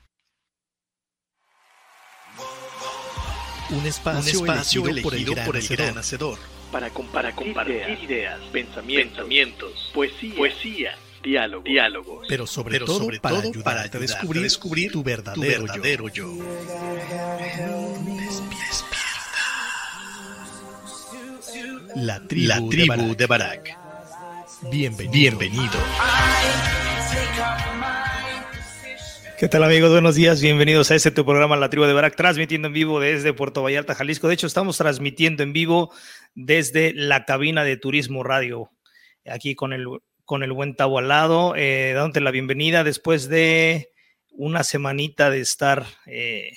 [3.77, 6.37] Un espacio, elegido, por el gran hacedor
[6.71, 6.89] para,
[7.33, 12.25] compartir, ideas, pensamientos, poesía, poesía diálogo, diálogos.
[12.27, 16.33] Pero sobre todo, para, ayudarte a descubrir, tu verdadero, yo.
[21.95, 23.77] La tribu, de Barak.
[24.69, 25.37] Bienvenido.
[25.37, 25.79] Bienvenido.
[29.37, 29.91] ¿Qué tal amigos?
[29.91, 33.33] Buenos días, bienvenidos a este tu programa La Tribu de Barak, transmitiendo en vivo desde
[33.33, 34.29] Puerto Vallarta, Jalisco.
[34.29, 35.93] De hecho, estamos transmitiendo en vivo
[36.35, 38.71] desde la cabina de Turismo Radio,
[39.25, 39.87] aquí con el,
[40.23, 43.89] con el buen Tabo al lado, eh, dándote la bienvenida después de
[44.31, 46.53] una semanita de estar eh,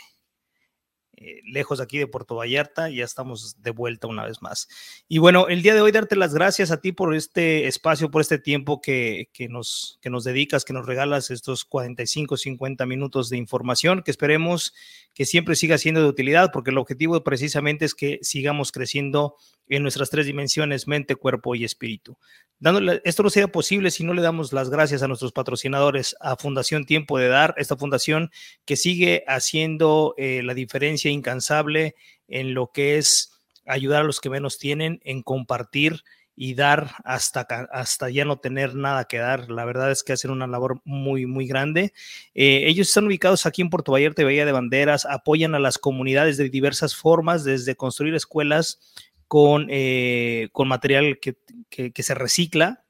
[1.21, 4.69] eh, lejos aquí de Puerto Vallarta, ya estamos de vuelta una vez más.
[5.09, 8.21] Y bueno, el día de hoy darte las gracias a ti por este espacio, por
[8.21, 13.31] este tiempo que, que, nos, que nos dedicas, que nos regalas estos 45, 50 minutos
[13.31, 14.75] de información que esperemos
[15.15, 19.35] que siempre siga siendo de utilidad, porque el objetivo precisamente es que sigamos creciendo
[19.69, 22.17] en nuestras tres dimensiones, mente, cuerpo y espíritu.
[22.59, 26.37] Dándole, esto no sería posible si no le damos las gracias a nuestros patrocinadores, a
[26.37, 28.31] Fundación Tiempo de Dar, esta fundación
[28.65, 31.95] que sigue haciendo eh, la diferencia incansable
[32.27, 33.33] en lo que es
[33.67, 36.03] ayudar a los que menos tienen, en compartir
[36.41, 37.41] y dar hasta,
[37.73, 39.51] hasta ya no tener nada que dar.
[39.51, 41.93] La verdad es que hacen una labor muy, muy grande.
[42.33, 45.79] Eh, ellos están ubicados aquí en Puerto Vallarta y Bahía de Banderas, apoyan a las
[45.79, 48.79] comunidades de diversas formas, desde construir escuelas
[49.29, 51.37] con, eh, con material que,
[51.69, 52.85] que, se recicla.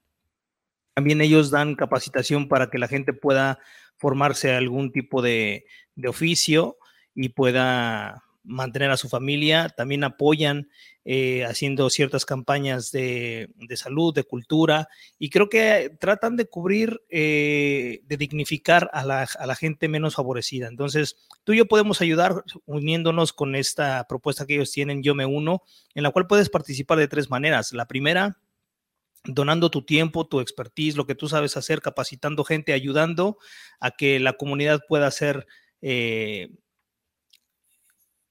[0.94, 3.58] También ellos dan capacitación para que la gente pueda
[3.96, 5.66] formarse algún tipo de,
[5.96, 6.78] de oficio
[7.14, 9.68] y pueda mantener a su familia.
[9.68, 10.70] También apoyan
[11.10, 14.88] eh, haciendo ciertas campañas de, de, salud, de cultura,
[15.18, 20.16] y creo que tratan de cubrir, eh, de dignificar a la, a la, gente menos
[20.16, 20.68] favorecida.
[20.68, 25.24] Entonces, tú y yo podemos ayudar uniéndonos con esta propuesta que ellos tienen, Yo Me
[25.24, 25.62] Uno,
[25.94, 27.72] en la cual puedes participar de tres maneras.
[27.72, 28.36] La primera,
[29.24, 33.38] donando tu tiempo, tu expertise, lo que tú sabes hacer, capacitando gente, ayudando
[33.80, 35.46] a que la comunidad pueda ser
[35.80, 36.50] eh,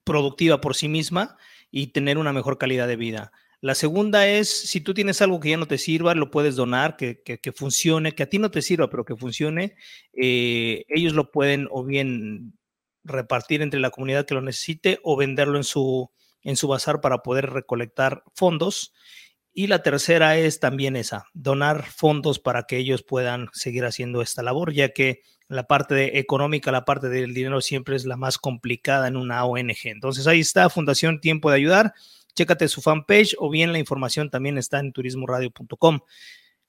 [0.03, 1.37] productiva por sí misma
[1.71, 3.31] y tener una mejor calidad de vida.
[3.59, 6.95] La segunda es, si tú tienes algo que ya no te sirva, lo puedes donar,
[6.95, 9.75] que, que, funcione, que a ti no te sirva, pero que funcione.
[10.13, 12.53] Eh, ellos lo pueden o bien
[13.03, 16.11] repartir entre la comunidad que lo necesite o venderlo en su,
[16.43, 18.93] en su bazar para poder recolectar fondos.
[19.53, 24.43] Y la tercera es también esa, donar fondos para que ellos puedan seguir haciendo esta
[24.43, 29.07] labor, ya que la parte económica, la parte del dinero siempre es la más complicada
[29.07, 29.85] en una ONG.
[29.85, 31.93] Entonces ahí está, Fundación Tiempo de Ayudar.
[32.35, 36.01] Chécate su fanpage o bien la información también está en turismoradio.com.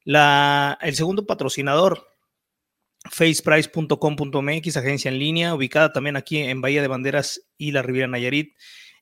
[0.05, 2.07] el segundo patrocinador,
[3.11, 8.55] faceprice.com.mx, agencia en línea, ubicada también aquí en Bahía de Banderas y la Riviera Nayarit.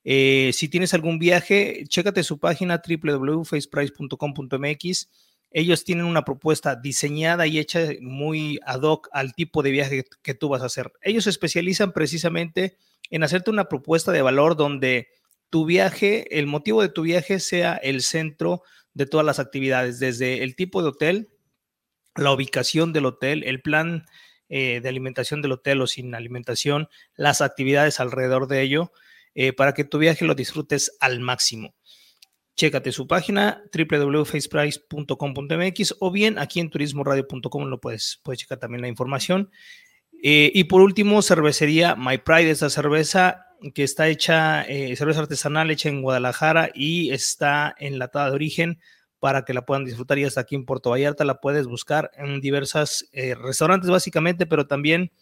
[0.03, 5.09] Eh, si tienes algún viaje, chécate su página www.faceprice.com.mx
[5.57, 10.35] ellos tienen una propuesta diseñada y hecha muy ad hoc al tipo de viaje que
[10.35, 10.93] tú vas a hacer.
[11.01, 12.77] Ellos se especializan precisamente
[13.09, 15.09] en hacerte una propuesta de valor donde
[15.49, 20.43] tu viaje, el motivo de tu viaje sea el centro de todas las actividades, desde
[20.43, 21.29] el tipo de hotel,
[22.17, 24.05] la ubicación del hotel, el plan
[24.51, 28.93] eh, de alimentación del hotel o sin alimentación, las actividades alrededor de ello,
[29.35, 31.75] eh, para que tu viaje lo disfrutes al máximo
[32.57, 38.89] chécate su página www.faceprice.com.mx o bien aquí en turismoradio.com lo puedes, puedes checar también la
[38.89, 39.51] información.
[40.23, 45.71] Eh, y por último, cervecería My Pride, esta cerveza que está hecha, eh, cerveza artesanal
[45.71, 48.81] hecha en Guadalajara y está enlatada de origen
[49.19, 52.41] para que la puedan disfrutar y hasta aquí en Puerto Vallarta la puedes buscar en
[52.41, 55.13] diversas eh, restaurantes básicamente, pero también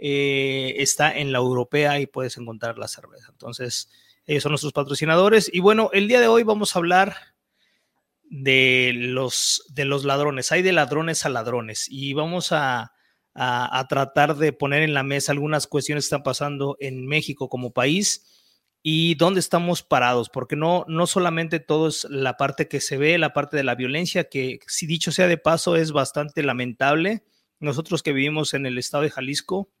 [0.00, 3.30] está en la europea y puedes encontrar la cerveza.
[3.32, 3.90] Entonces,
[4.28, 5.50] ellos son nuestros patrocinadores.
[5.52, 7.16] Y bueno, el día de hoy vamos a hablar
[8.24, 10.52] de los, de los ladrones.
[10.52, 12.92] Hay de ladrones a ladrones y vamos a,
[13.34, 17.72] a, tratar de poner en la mesa algunas cuestiones que están pasando en México como
[17.72, 18.26] país
[18.82, 23.16] y dónde estamos parados, porque no, no solamente todo es la parte que se ve,
[23.16, 27.24] la parte de la violencia, que si dicho sea de paso es bastante lamentable.
[27.60, 29.72] Nosotros que vivimos en el estado de Jalisco,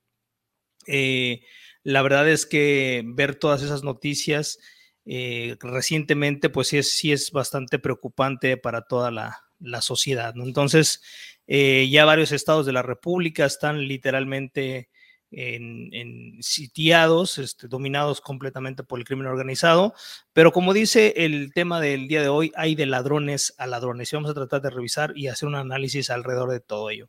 [0.86, 1.42] eh,
[1.82, 4.58] la verdad es que ver todas esas noticias
[5.06, 9.42] eh, recientemente, pues sí es, sí es bastante preocupante para toda la,
[9.80, 10.34] sociedad.
[10.34, 10.44] ¿no?
[10.44, 11.02] Entonces,
[11.46, 14.88] eh, ya varios estados de la República están literalmente
[15.30, 19.94] en, sitiados, este, dominados completamente por el crimen organizado.
[20.32, 24.12] Pero como dice el tema del día de hoy, hay de ladrones a ladrones.
[24.12, 27.08] Y vamos a tratar de revisar y hacer un análisis alrededor de todo ello.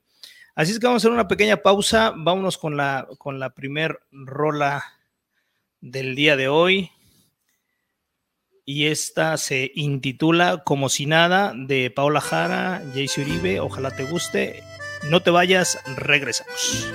[0.55, 2.13] Así es que vamos a hacer una pequeña pausa.
[2.15, 4.83] Vámonos con la, con la primer rola
[5.81, 6.91] del día de hoy.
[8.65, 13.59] Y esta se intitula Como si nada de Paola Jara, Jayce Uribe.
[13.59, 14.63] Ojalá te guste.
[15.09, 16.87] No te vayas, regresamos.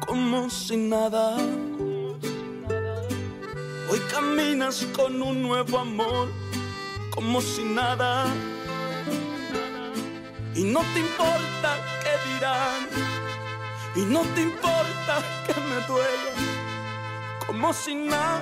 [0.00, 1.36] Como si nada
[3.92, 6.28] Hoy caminas con un nuevo amor,
[7.10, 8.24] como si nada.
[10.54, 12.88] Y no te importa qué dirán,
[13.94, 15.14] y no te importa
[15.46, 16.32] que me duela,
[17.46, 18.40] como si nada.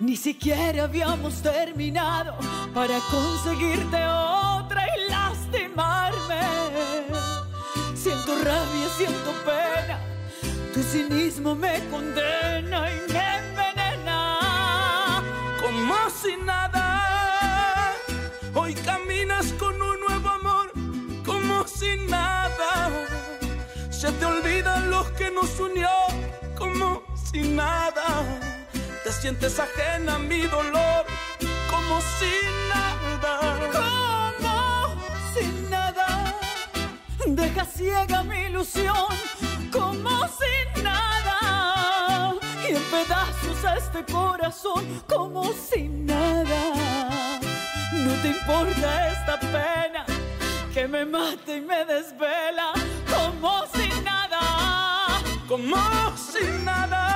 [0.00, 2.36] Ni siquiera habíamos terminado
[2.74, 6.40] para conseguirte otra y lastimarme.
[7.94, 10.15] Siento rabia, siento pena
[10.76, 14.20] tu cinismo me condena y me envenena.
[15.58, 17.94] Como si nada,
[18.54, 20.70] hoy caminas con un nuevo amor,
[21.24, 22.90] como si nada.
[23.88, 25.88] Se te olvidan los que nos unió,
[26.58, 28.06] como si nada.
[29.02, 31.06] Te sientes ajena a mi dolor,
[31.70, 32.32] como si
[32.68, 33.34] nada.
[33.72, 34.54] Como
[35.32, 36.34] si nada.
[37.26, 39.06] Deja ciega mi ilusión,
[39.78, 40.56] como si
[42.90, 47.40] pedazos a este corazón como si nada.
[47.92, 50.04] No te importa esta pena
[50.72, 52.72] que me mate y me desvela
[53.14, 55.20] como si nada.
[55.48, 55.76] Como
[56.16, 57.15] si nada.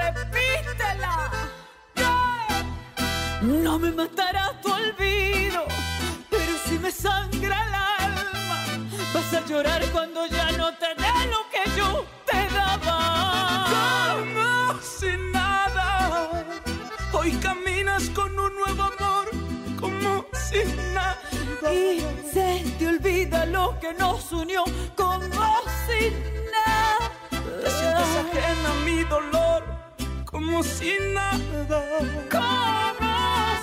[0.00, 1.30] Repítela.
[3.42, 5.64] No me matará tu olvido,
[6.28, 8.58] pero si me sangra el alma,
[9.14, 13.66] vas a llorar cuando ya no te dé lo que yo te daba.
[13.72, 16.30] Como si nada,
[17.12, 19.30] hoy caminas con un nuevo amor,
[19.80, 21.18] como si nada.
[21.72, 22.00] Y
[22.32, 24.64] se te olvida lo que nos unió,
[24.96, 25.46] como
[25.86, 26.10] si
[26.52, 27.09] nada.
[27.62, 29.62] Te sientes ajena a mi dolor,
[30.24, 31.82] como si nada.
[32.30, 33.12] Como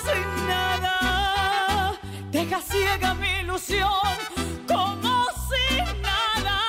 [0.06, 1.94] si nada.
[2.30, 4.16] Deja ciega mi ilusión,
[4.68, 6.60] como si nada.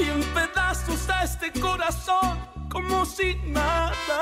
[0.00, 2.38] Y en pedazos a este corazón,
[2.68, 4.20] como si nada.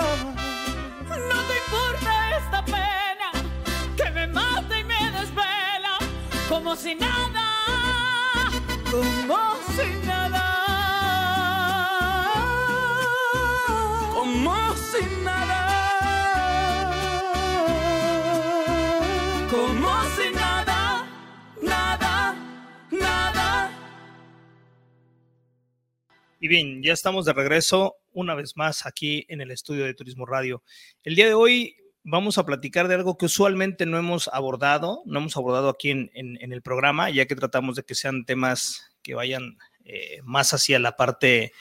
[1.08, 3.30] No te importa esta pena
[3.96, 5.96] que me mata y me desvela,
[6.48, 7.46] como si nada.
[8.90, 10.07] Como si nada.
[14.28, 15.60] Como si nada.
[19.50, 21.08] Como si nada,
[21.62, 22.36] nada,
[22.90, 23.70] nada.
[26.40, 30.26] Y bien, ya estamos de regreso una vez más aquí en el estudio de Turismo
[30.26, 30.62] Radio.
[31.04, 35.20] El día de hoy vamos a platicar de algo que usualmente no hemos abordado, no
[35.20, 39.56] hemos abordado aquí en, el programa, ya que tratamos de que sean temas que vayan
[39.86, 41.52] eh, más hacia la parte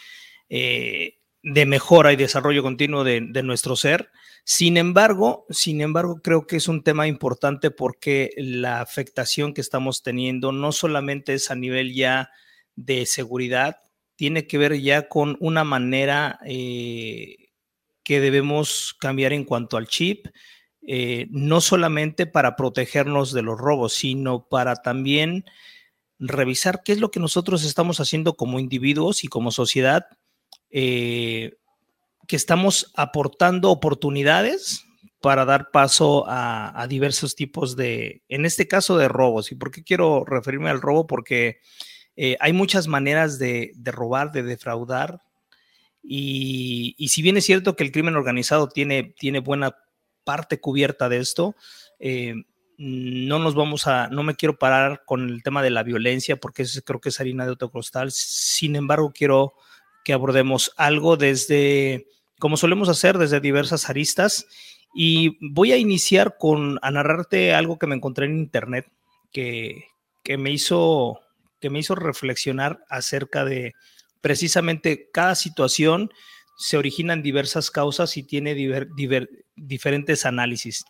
[0.50, 1.17] eh,
[1.50, 4.12] de mejora y desarrollo continuo de, nuestro ser.
[4.44, 10.04] Sin embargo, sin embargo, creo que es un tema importante porque la afectación que estamos
[10.04, 12.32] teniendo no solamente es a nivel ya
[12.76, 13.78] de seguridad,
[14.18, 17.52] tiene que ver ya con una manera eh,
[18.04, 20.28] que debemos cambiar en cuanto al chip,
[20.86, 25.46] eh, no solamente para protegernos de los robos, sino para también
[26.20, 30.08] revisar qué es lo que nosotros estamos haciendo como individuos y como sociedad,
[30.70, 31.58] eh,
[32.28, 34.84] que estamos aportando oportunidades
[35.22, 39.52] para dar paso a, diversos tipos de, en este caso de robos.
[39.52, 41.08] ¿Y por qué quiero referirme al robo?
[41.08, 41.60] Porque
[42.16, 45.22] eh, hay muchas maneras de, robar, de defraudar.
[46.04, 49.76] Y, si bien es cierto que el crimen organizado tiene, tiene buena
[50.24, 51.56] parte cubierta de esto,
[52.00, 52.36] eh,
[52.78, 56.62] no nos vamos a, no me quiero parar con el tema de la violencia porque
[56.62, 58.12] eso creo que es harina de otro costal.
[58.12, 59.56] Sin embargo, quiero
[60.08, 62.08] que abordemos algo desde,
[62.40, 64.48] como solemos hacer, desde diversas aristas.
[64.96, 68.90] Y voy a iniciar con a narrarte algo que me encontré en internet
[69.34, 69.84] que,
[70.24, 71.20] que me hizo
[71.60, 73.74] que me hizo reflexionar acerca de
[74.22, 76.10] precisamente cada situación
[76.58, 78.56] se origina en diversas causas y tiene
[79.58, 80.86] diferentes análisis.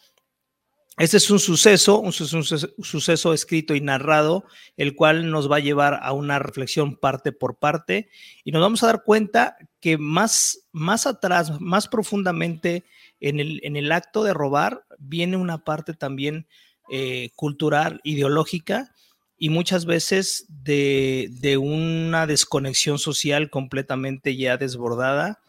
[0.98, 4.46] Este es un suceso, un suceso, escrito y narrado,
[4.78, 8.10] el cual nos va a llevar a una reflexión parte por parte
[8.44, 12.84] y nos vamos a dar cuenta que más, más atrás, más profundamente
[13.20, 16.48] en el, en el acto de robar, viene una parte también
[16.90, 18.92] eh, cultural, ideológica
[19.38, 25.42] y muchas veces de, de, una desconexión social completamente ya desbordada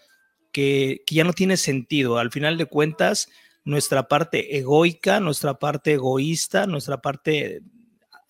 [0.53, 2.19] que, que ya no tiene sentido.
[2.19, 3.31] Al final de cuentas,
[3.69, 7.61] nuestra parte egoica, nuestra parte egoísta, nuestra parte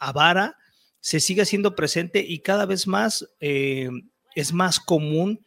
[0.01, 0.57] avara,
[0.99, 3.89] se sigue haciendo presente y cada vez más eh,
[4.35, 5.45] es más común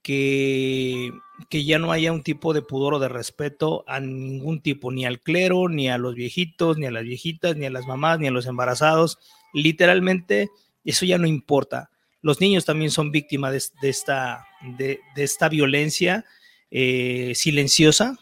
[0.00, 1.12] que,
[1.50, 5.04] que ya no haya un tipo de pudor o de respeto a ningún tipo, ni
[5.04, 8.28] al clero, ni a los viejitos, ni a las viejitas, ni a las mamás, ni
[8.28, 9.18] a los embarazados.
[9.52, 10.48] Literalmente,
[10.86, 11.90] eso ya no importa.
[12.22, 14.46] Los niños también son víctimas de, esta,
[14.78, 16.24] de, esta violencia
[16.70, 18.18] eh, silenciosa,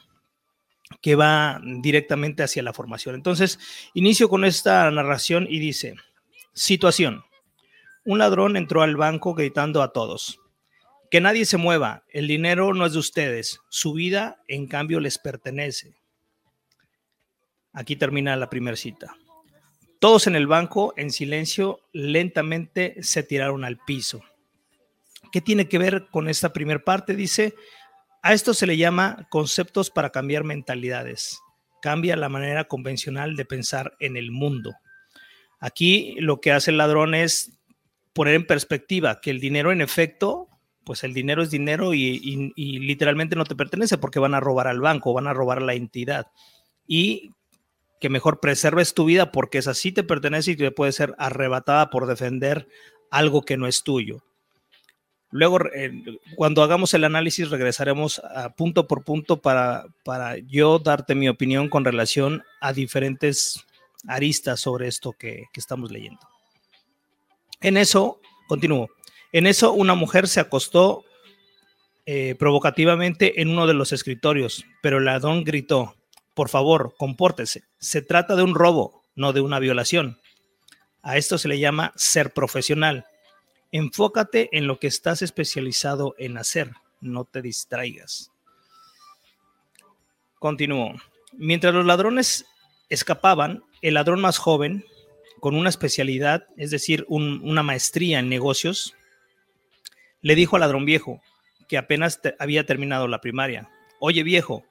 [1.00, 3.14] que va directamente hacia la formación.
[3.14, 3.58] Entonces,
[3.94, 5.94] inicio con esta narración y dice,
[6.52, 7.24] situación.
[8.04, 10.40] Un ladrón entró al banco gritando a todos,
[11.10, 15.18] que nadie se mueva, el dinero no es de ustedes, su vida en cambio les
[15.18, 15.94] pertenece.
[17.72, 19.16] Aquí termina la primera cita.
[19.98, 24.22] Todos en el banco, en silencio, lentamente se tiraron al piso.
[25.30, 27.14] ¿Qué tiene que ver con esta primera parte?
[27.14, 27.54] Dice,
[28.22, 31.40] a esto se le llama conceptos para cambiar mentalidades.
[31.80, 34.72] Cambia la manera convencional de pensar en el mundo.
[35.58, 37.58] Aquí lo que hace el ladrón es
[38.12, 40.48] poner en perspectiva que el dinero en efecto,
[40.84, 44.80] pues el dinero es dinero y, literalmente no te pertenece porque van a robar al
[44.80, 46.26] banco, van a robar a la entidad.
[46.86, 47.32] Y
[48.00, 51.90] que mejor preserves tu vida porque es así te pertenece y te puede ser arrebatada
[51.90, 52.68] por defender
[53.10, 54.24] algo que no es tuyo.
[55.32, 55.58] Luego,
[56.36, 61.70] cuando hagamos el análisis, regresaremos a punto por punto para, para yo darte mi opinión
[61.70, 63.64] con relación a diferentes
[64.06, 66.20] aristas sobre esto que, estamos leyendo.
[67.62, 68.90] En eso, continúo,
[69.32, 71.04] en eso una mujer se acostó
[72.04, 75.96] eh, provocativamente en uno de los escritorios, pero el ladrón gritó,
[76.34, 80.18] por favor, compórtese, se trata de un robo, no de una violación.
[81.02, 83.06] A esto se le llama ser profesional.
[83.72, 88.30] Enfócate en lo que estás especializado en hacer, no te distraigas.
[90.38, 90.94] Continúo.
[91.32, 92.44] Mientras los ladrones
[92.90, 94.84] escapaban, el ladrón más joven,
[95.40, 98.94] con una especialidad, es decir, una maestría en negocios,
[100.20, 101.20] le dijo al ladrón viejo,
[101.68, 104.64] que apenas había terminado la primaria, oye viejo,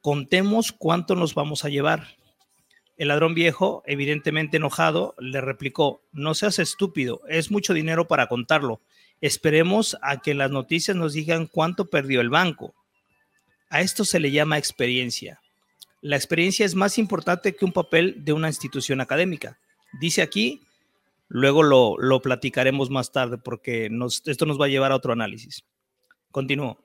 [0.00, 2.16] contemos cuánto nos vamos a llevar.
[2.96, 8.80] El ladrón viejo, evidentemente enojado, le replicó, no seas estúpido, es mucho dinero para contarlo.
[9.20, 12.74] Esperemos a que las noticias nos digan cuánto perdió el banco.
[13.70, 15.40] A esto se le llama experiencia.
[16.02, 19.58] La experiencia es más importante que un papel de una institución académica.
[20.00, 20.60] Dice aquí,
[21.28, 23.88] luego lo, platicaremos más tarde porque
[24.26, 25.64] esto nos va a llevar a otro análisis.
[26.32, 26.81] Continúo.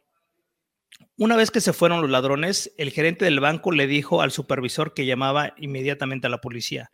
[1.20, 4.94] Una vez que se fueron los ladrones, el gerente del banco le dijo al supervisor
[4.94, 6.92] que llamaba inmediatamente a la policía.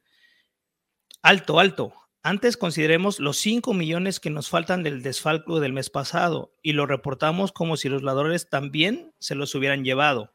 [1.21, 1.93] Alto, alto.
[2.21, 6.85] Antes consideremos los 5 millones que nos faltan del desfalco del mes pasado y lo
[6.85, 10.31] reportamos como si los ladrones también se los hubieran llevado.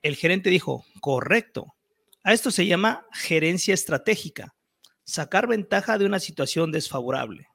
[0.00, 1.74] El gerente dijo, correcto.
[2.24, 4.54] A esto se llama gerencia estratégica,
[5.04, 7.48] sacar ventaja de una situación desfavorable.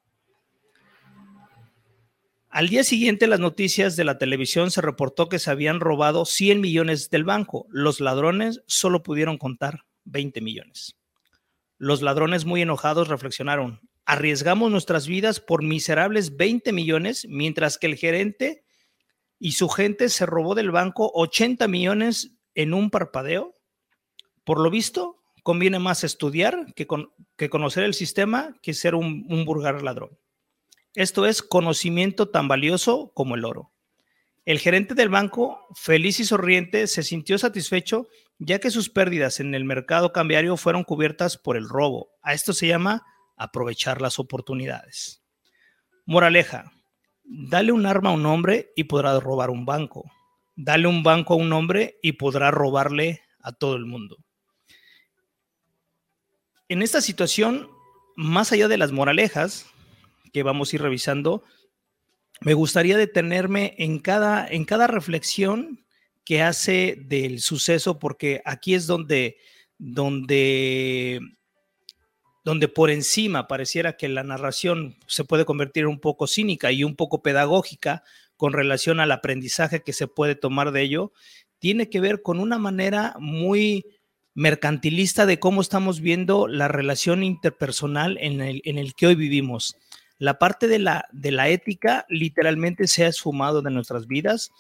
[2.54, 6.62] Al día siguiente, las noticias de la televisión se reportó que se habían robado 100
[6.62, 7.66] millones del banco.
[7.72, 10.96] Los ladrones solo pudieron contar 20 millones.
[11.80, 17.96] Los ladrones muy enojados reflexionaron, arriesgamos nuestras vidas por miserables 20 millones, mientras que el
[17.96, 18.64] gerente
[19.40, 23.56] y su gente se robó del banco 80 millones en un parpadeo.
[24.44, 26.86] Por lo visto, conviene más estudiar que,
[27.50, 30.20] conocer el sistema que ser un, un ladrón.
[30.96, 33.72] Esto es conocimiento tan valioso como el oro.
[34.46, 38.08] El gerente del banco, feliz y sonriente, se sintió satisfecho
[38.40, 42.10] ya que sus pérdidas en el mercado cambiario fueron cubiertas por el robo.
[42.22, 43.06] A esto se llama
[43.38, 45.24] aprovechar las oportunidades.
[46.06, 46.72] Moraleja,
[47.24, 50.12] dale un arma a un hombre y podrá robar un banco.
[50.56, 54.18] Dale un banco a un hombre y podrá robarle a todo el mundo.
[56.68, 57.70] En esta situación,
[58.16, 59.73] más allá de las moralejas
[60.34, 61.44] que vamos a ir revisando,
[62.42, 65.86] me gustaría detenerme en cada, en cada reflexión
[66.26, 69.38] que hace del suceso, porque aquí es donde,
[69.78, 71.22] donde,
[72.44, 76.96] donde por encima pareciera que la narración se puede convertir un poco cínica y un
[76.96, 78.04] poco pedagógica
[78.36, 81.14] con relación al aprendizaje que se puede tomar de ello,
[81.60, 83.86] tiene que ver con una manera muy
[84.34, 89.78] mercantilista de cómo estamos viendo la relación interpersonal en el, en el que hoy vivimos.
[90.18, 94.52] La parte de la, de la ética literalmente se ha esfumado de nuestras vidas.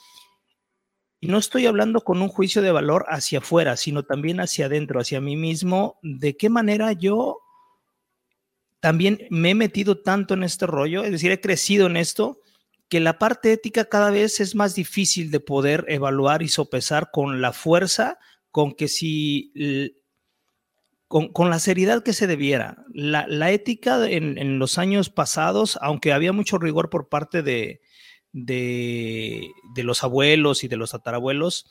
[1.19, 4.99] Y no estoy hablando con un juicio de valor hacia afuera, sino también hacia adentro,
[4.99, 7.39] hacia mí mismo, de qué manera yo
[8.83, 12.41] también me he metido tanto en este rollo, es decir, he crecido en esto,
[12.89, 17.39] que la parte ética cada vez es más difícil de poder evaluar y sopesar con
[17.39, 18.19] la fuerza
[18.51, 19.53] con que si,
[21.13, 22.83] con, la seriedad que se debiera.
[22.91, 27.81] La, ética en, los años pasados, aunque había mucho rigor por parte de,
[28.31, 31.67] de, los abuelos y de los tatarabuelos,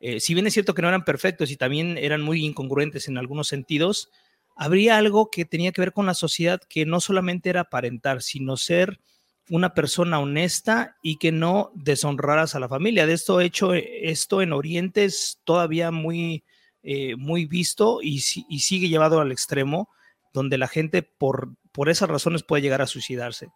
[0.00, 3.16] eh, si bien es cierto que no eran perfectos y también eran muy incongruentes en
[3.16, 4.10] algunos sentidos,
[4.56, 8.58] habría algo que tenía que ver con la sociedad que no solamente era aparentar, sino
[8.58, 9.00] ser
[9.48, 13.06] una persona honesta y que no deshonraras a la familia.
[13.06, 16.44] De esto hecho, esto en Oriente es todavía muy,
[16.82, 19.88] eh, muy visto y, sigue llevado al extremo,
[20.32, 23.48] donde la gente por, esas razones puede llegar a suicidarse.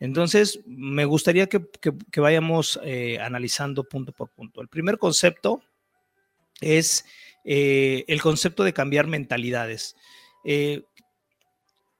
[0.00, 1.60] Entonces, me gustaría que,
[2.16, 4.60] vayamos eh, analizando punto por punto.
[4.60, 5.62] El primer concepto
[6.60, 7.04] es
[7.44, 9.96] eh, el concepto de cambiar mentalidades.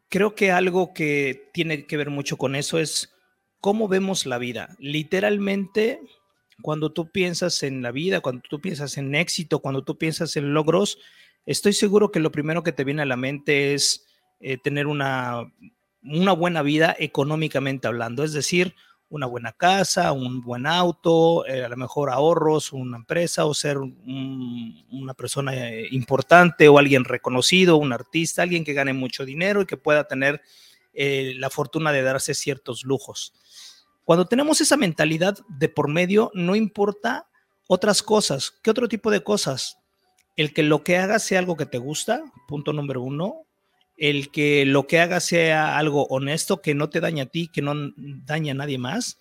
[0.08, 3.14] Creo que algo que tiene que ver mucho con eso es
[3.60, 4.76] cómo vemos la vida.
[4.78, 6.00] Literalmente,
[6.62, 10.54] cuando tú piensas en la vida, cuando tú piensas en éxito, cuando tú piensas en
[10.54, 10.98] logros,
[11.46, 14.06] estoy seguro que lo primero que te viene a la mente es
[14.62, 15.50] tener una
[16.02, 18.74] una buena vida económicamente hablando, es decir,
[19.10, 23.78] una buena casa, un buen auto, eh, a lo mejor ahorros, una empresa o ser
[23.78, 29.66] una persona eh, importante o alguien reconocido, un artista, alguien que gane mucho dinero y
[29.66, 30.42] que pueda tener
[30.92, 33.32] eh, la fortuna de darse ciertos lujos.
[34.08, 37.28] Cuando tenemos esa mentalidad de por medio, no importa
[37.66, 38.54] otras cosas.
[38.62, 39.76] ¿Qué otro tipo de cosas?
[40.34, 43.42] El que lo que hagas sea algo que te gusta, punto número uno
[43.98, 47.60] el que lo que hagas sea algo honesto, que no te daña a ti, que
[47.60, 49.18] no daña a nadie más,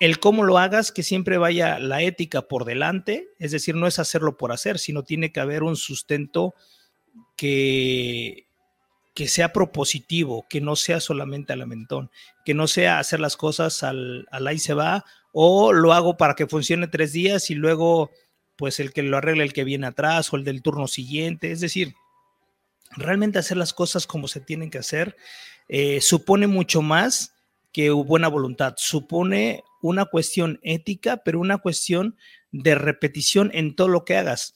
[0.00, 3.98] el cómo lo hagas, que siempre vaya la ética por delante, es decir, no es
[3.98, 6.54] hacerlo por hacer, sino tiene que haber un sustento
[7.36, 8.45] que,
[9.16, 12.10] que sea propositivo, que no sea solamente al lamentón,
[12.44, 16.34] que no sea hacer las cosas al, al ahí se va, o lo hago para
[16.34, 18.10] que funcione tres días y luego
[18.56, 21.60] pues el que lo arregle el que viene atrás o el del turno siguiente, es
[21.60, 21.94] decir,
[22.90, 25.16] realmente hacer las cosas como se tienen que hacer
[25.68, 27.34] eh, supone mucho más
[27.72, 32.18] que buena voluntad, supone una cuestión ética, pero una cuestión
[32.52, 34.54] de repetición en todo lo que hagas.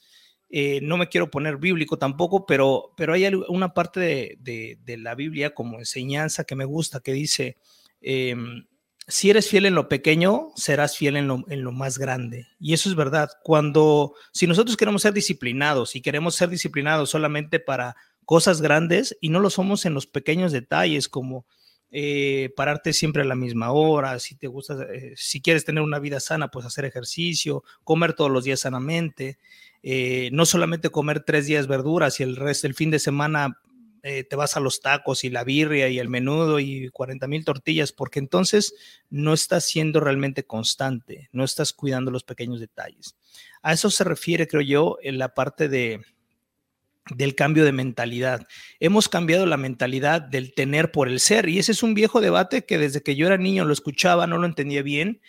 [0.53, 5.15] Eh, no me quiero poner bíblico tampoco, pero, pero hay una parte de, de, la
[5.15, 7.57] Biblia como enseñanza que me gusta, que dice,
[8.01, 8.67] em,
[9.07, 12.49] si eres fiel en lo pequeño, serás fiel en lo, en lo, más grande.
[12.59, 13.31] Y eso es verdad.
[13.45, 19.29] Cuando, si nosotros queremos ser disciplinados y queremos ser disciplinados solamente para cosas grandes y
[19.29, 21.47] no lo somos en los pequeños detalles como
[21.93, 25.99] eh, pararte siempre a la misma hora, si te gusta, eh, si quieres tener una
[25.99, 29.39] vida sana, pues hacer ejercicio, comer todos los días sanamente,
[29.83, 33.61] eh, no solamente comer tres días verduras y el resto, el fin de semana
[34.03, 37.93] te vas a los tacos y la birria y el menudo y 40 mil tortillas,
[37.93, 38.73] porque entonces
[39.11, 43.15] no estás siendo realmente constante, no estás cuidando los pequeños detalles.
[43.61, 46.01] A eso se refiere, creo yo, en la parte de,
[47.15, 48.47] del cambio de mentalidad.
[48.79, 52.65] Hemos cambiado la mentalidad del tener por el ser y ese es un viejo debate
[52.65, 55.21] que desde que yo era niño lo escuchaba, no lo entendía bien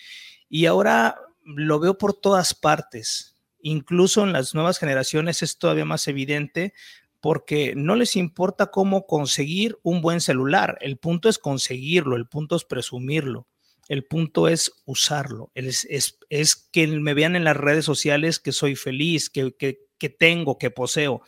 [0.49, 3.30] y ahora lo veo por todas partes.
[3.63, 6.73] Incluso en las nuevas generaciones es todavía más evidente
[7.19, 10.77] porque no les importa cómo conseguir un buen celular.
[10.81, 13.47] El punto es conseguirlo, el punto es presumirlo,
[13.87, 19.29] el punto es usarlo, es, que me vean en las redes sociales que soy feliz,
[19.29, 21.21] que, que, que tengo, que poseo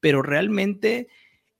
[0.00, 1.08] pero realmente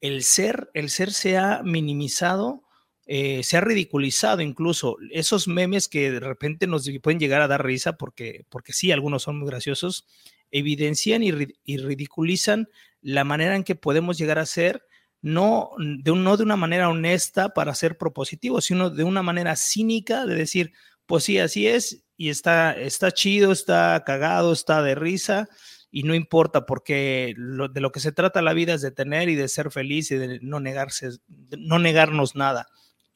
[0.00, 2.62] el ser, el ser se ha minimizado,
[3.10, 4.98] eh, se ha ridiculizado incluso.
[5.10, 9.22] Esos memes que de repente nos pueden llegar a dar risa, porque, porque sí, algunos
[9.22, 10.06] son muy graciosos,
[10.50, 12.68] evidencian y, ridiculizan
[13.00, 14.84] la manera en que podemos llegar a ser,
[15.22, 20.26] no de, no de una manera honesta para ser propositivo, sino de una manera cínica
[20.26, 20.72] de decir,
[21.06, 25.48] pues sí, así es, y está, está chido, está cagado, está de risa,
[25.90, 29.34] y no importa porque de lo que se trata la vida es de tener y
[29.34, 31.08] de ser feliz y de no negarse,
[31.56, 32.66] no negarnos nada.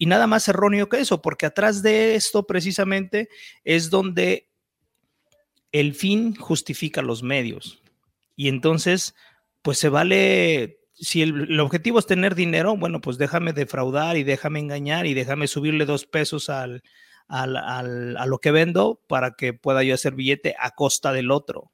[0.02, 3.28] Y nada más erróneo que eso, porque atrás de esto precisamente
[3.62, 4.50] es donde
[5.70, 7.80] el fin justifica los medios.
[8.34, 9.14] Y entonces,
[9.62, 14.58] pues se vale, si el, objetivo es tener dinero, bueno, pues déjame defraudar y déjame
[14.58, 16.82] engañar y déjame subirle dos pesos al,
[17.28, 21.70] a lo que vendo para que pueda yo hacer billete a costa del otro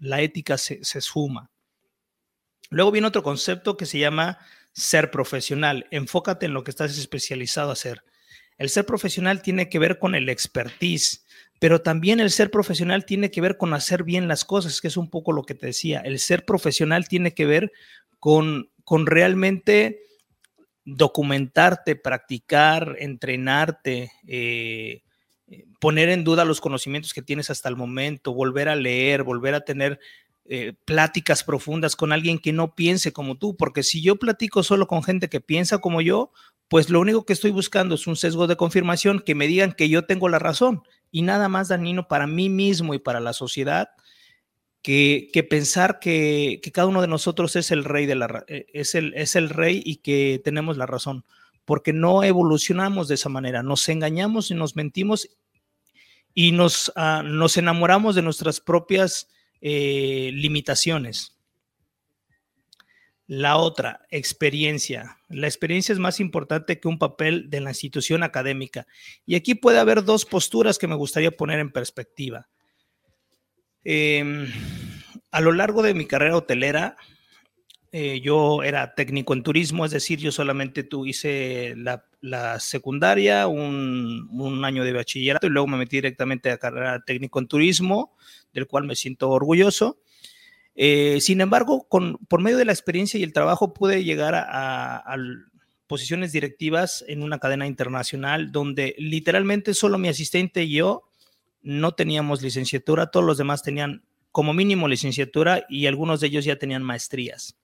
[0.00, 1.50] la ética se, se suma.
[2.68, 4.38] Luego viene otro concepto que se llama
[4.76, 5.86] ser profesional.
[5.90, 8.04] Enfócate en lo que estás especializado a hacer.
[8.58, 11.24] El ser profesional tiene que ver con el expertise,
[11.58, 14.96] pero también el ser profesional tiene que ver con hacer bien las cosas, que es
[14.98, 16.00] un poco lo que te decía.
[16.00, 17.72] El ser profesional tiene que ver
[18.18, 20.02] con, con realmente
[20.84, 25.02] documentarte, practicar, entrenarte, eh,
[25.48, 29.54] eh, poner en duda los conocimientos que tienes hasta el momento, volver a leer, volver
[29.54, 29.98] a tener
[30.48, 34.86] eh, pláticas profundas con alguien que no piense como tú, porque si yo platico solo
[34.86, 36.32] con gente que piensa como yo,
[36.68, 39.88] pues lo único que estoy buscando es un sesgo de confirmación que me digan que
[39.88, 40.82] yo tengo la razón.
[41.10, 43.88] Y nada más dañino para mí mismo y para la sociedad
[44.82, 49.14] que, pensar que, cada uno de nosotros es el rey de la eh, es el,
[49.14, 51.24] es el rey y que tenemos la razón.
[51.64, 55.28] Porque no evolucionamos de esa manera, nos engañamos y nos mentimos
[56.34, 59.28] y nos, ah, nos enamoramos de nuestras propias
[59.60, 61.36] eh, limitaciones.
[63.28, 65.18] La otra, experiencia.
[65.28, 68.86] La experiencia es más importante que un papel de la institución académica.
[69.24, 72.48] Y aquí puede haber dos posturas que me gustaría poner en perspectiva.
[73.82, 74.48] Em,
[75.32, 76.96] a lo largo de mi carrera hotelera,
[77.92, 84.62] eh, yo era técnico en turismo, es decir, yo solamente tu, hice la, secundaria, un,
[84.64, 88.14] año de bachillerato y luego me metí directamente a carrera técnico en turismo,
[88.56, 90.00] del cual me siento orgulloso.
[90.74, 94.96] Eh, sin embargo, con, por medio de la experiencia y el trabajo pude llegar a,
[94.96, 95.16] a
[95.86, 101.04] posiciones directivas en una cadena internacional donde literalmente solo mi asistente y yo
[101.62, 106.56] no teníamos licenciatura, todos los demás tenían como mínimo licenciatura y algunos de ellos ya
[106.56, 107.56] tenían maestrías.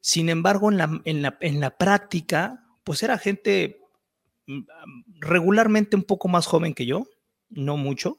[0.00, 3.80] Sin embargo, en la, en la, práctica, pues era gente
[4.46, 4.60] mm,
[5.18, 7.08] regularmente un poco más joven que yo,
[7.48, 8.18] no mucho,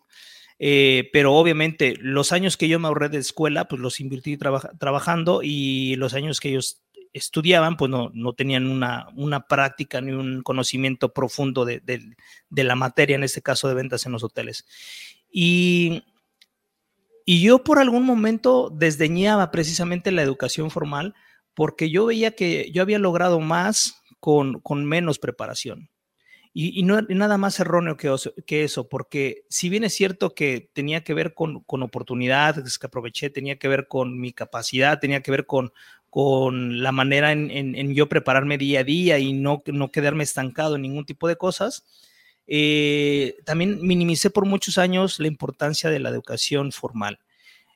[0.60, 5.42] eh, pero obviamente los años que yo me ahorré de escuela, pues los invertí trabajando
[5.44, 6.82] y los años que ellos
[7.14, 12.76] estudiaban, pues no, no tenían una, una, práctica ni un conocimiento profundo de, de, la
[12.76, 14.66] materia, en este caso de ventas en los hoteles.
[15.32, 16.04] Y,
[17.26, 21.16] y yo por algún momento desdeñaba precisamente la educación formal
[21.58, 25.90] porque yo veía que yo había logrado más con, menos preparación.
[26.60, 31.36] Y, nada más erróneo que, eso, porque si bien es cierto que tenía que ver
[31.36, 35.72] con, con oportunidades que aproveché, tenía que ver con mi capacidad, tenía que ver con,
[36.82, 41.06] la manera en, yo prepararme día a día y no, no quedarme estancado en ningún
[41.06, 41.86] tipo de cosas,
[42.48, 47.20] eh, también minimicé por muchos años la importancia de la educación formal.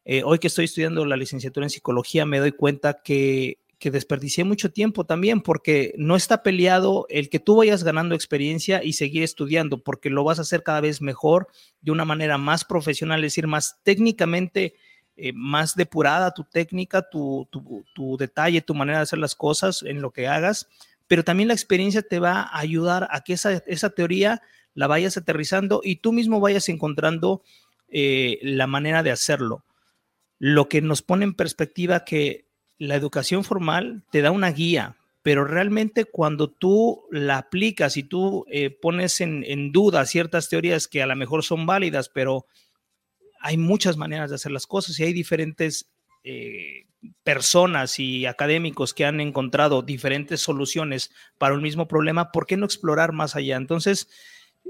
[0.06, 4.44] Eh, hoy que estoy estudiando la licenciatura en psicología, me doy cuenta que que desperdicié
[4.44, 9.24] mucho tiempo también, porque no está peleado el que tú vayas ganando experiencia y seguir
[9.24, 11.48] estudiando, porque lo vas a hacer cada vez mejor,
[11.82, 14.76] de una manera más profesional, es decir, más técnicamente,
[15.18, 20.00] eh, más depurada tu técnica, tu, tu, detalle, tu manera de hacer las cosas en
[20.00, 20.68] lo que hagas,
[21.08, 24.44] pero también la experiencia te va a ayudar a que esa, esa teoría
[24.76, 27.42] la vayas aterrizando y tú mismo vayas encontrando
[27.90, 29.66] eh, la manera de hacerlo.
[30.38, 32.46] Lo que nos pone en perspectiva que
[32.82, 38.44] la educación formal te da una guía, pero realmente cuando tú la aplicas y tú
[38.50, 42.48] eh, pones en, duda ciertas teorías que a lo mejor son válidas, pero
[43.40, 45.92] hay muchas maneras de hacer las cosas y hay diferentes
[46.24, 46.88] eh,
[47.24, 52.66] personas y académicos que han encontrado diferentes soluciones para un mismo problema, ¿por qué no
[52.66, 53.58] explorar más allá?
[53.58, 54.08] Entonces,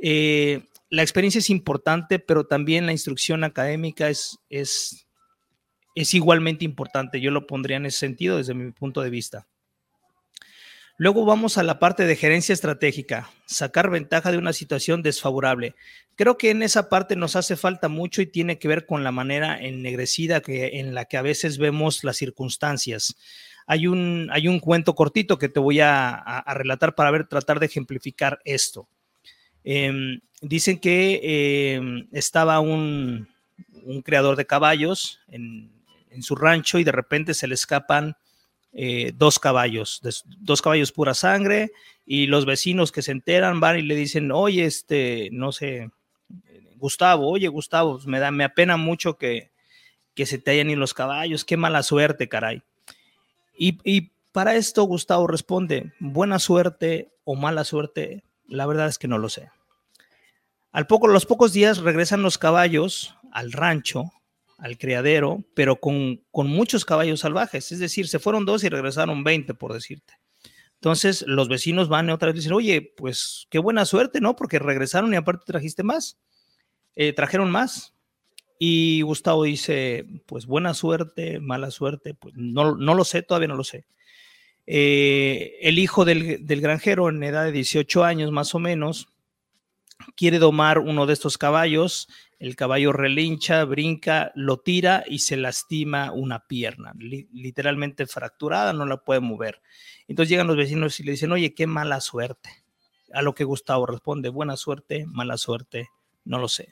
[0.02, 5.08] eh, la experiencia es importante, pero también la instrucción académica es, es
[5.96, 7.22] es igualmente importante.
[7.22, 9.48] Yo lo pondría en ese sentido desde mi punto de vista.
[11.02, 15.74] Luego vamos a la parte de gerencia estratégica, sacar ventaja de una situación desfavorable.
[16.16, 19.12] Creo que en esa parte nos hace falta mucho y tiene que ver con la
[19.12, 23.16] manera ennegrecida que, en la que a veces vemos las circunstancias.
[23.66, 27.66] Hay un, hay un cuento cortito que te voy a, relatar para ver, tratar de
[27.66, 28.88] ejemplificar esto.
[29.64, 33.28] Em, dicen que em, estaba un,
[34.04, 35.72] creador de caballos en,
[36.12, 38.16] en su rancho y de repente se le escapan
[38.74, 41.72] eh, dos caballos, dos caballos pura sangre,
[42.06, 45.90] y los vecinos que se enteran van y le dicen, oye, este, no sé,
[46.76, 49.52] Gustavo, oye, Gustavo, me da, me apena mucho que,
[50.16, 52.64] que se te hayan ido los caballos, qué mala suerte, caray.
[53.58, 59.08] Y, y para esto Gustavo responde, buena suerte o mala suerte, la verdad es que
[59.08, 59.50] no lo sé.
[60.72, 64.12] Al poco, los pocos días regresan los caballos al rancho
[64.62, 67.72] al criadero, pero con, muchos caballos salvajes.
[67.72, 70.14] Es decir, se fueron dos y regresaron 20, por decirte.
[70.76, 74.36] Entonces los vecinos van otra vez dicen, oye, pues qué buena suerte, ¿no?
[74.36, 76.20] Porque regresaron y aparte trajiste más.
[76.96, 77.96] Eh, trajeron más.
[78.60, 83.56] Y Gustavo dice, pues buena suerte, mala suerte, pues no, no lo sé, todavía no
[83.56, 83.88] lo sé.
[84.68, 89.08] Eh, el hijo del, del, granjero en edad de 18 años más o menos
[90.16, 92.08] quiere domar uno de estos caballos
[92.42, 98.98] el caballo relincha, brinca, lo tira y se lastima una pierna, literalmente fracturada, no la
[98.98, 99.62] puede mover.
[100.08, 102.50] Entonces llegan los vecinos y le dicen, oye, qué mala suerte.
[103.14, 105.90] A lo que Gustavo responde, buena suerte, mala suerte,
[106.26, 106.70] no lo sé.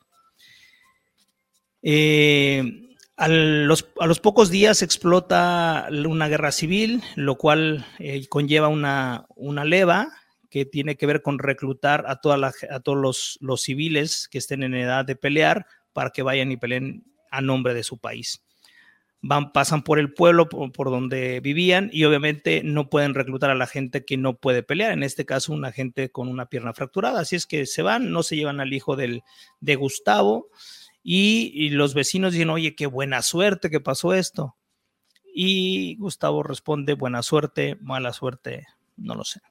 [1.83, 2.63] Eh,
[3.15, 3.83] a, los,
[4.23, 10.09] pocos días explota una guerra civil, lo cual eh, conlleva una, una leva
[10.49, 15.05] que tiene que ver con reclutar a, a todos los, civiles que estén en edad
[15.05, 18.43] de pelear para que vayan y peleen a nombre de su país.
[19.21, 23.67] Van, pasan por el pueblo por, donde vivían y obviamente no pueden reclutar a la
[23.67, 27.19] gente que no puede pelear, en este caso una gente con una pierna fracturada.
[27.19, 29.23] Así es que se van, no se llevan al hijo del,
[29.59, 30.47] de Gustavo
[31.03, 34.55] y, y los vecinos dicen, oye, qué buena suerte que pasó esto.
[35.33, 39.41] Y Gustavo responde, buena suerte, mala suerte, no lo sé.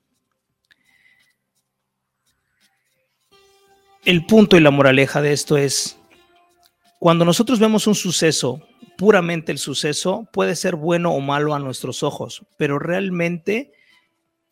[4.04, 5.98] El punto y la moraleja de esto es,
[6.98, 8.60] cuando nosotros vemos un suceso,
[8.96, 13.72] puramente el suceso puede ser bueno o malo a nuestros ojos, pero realmente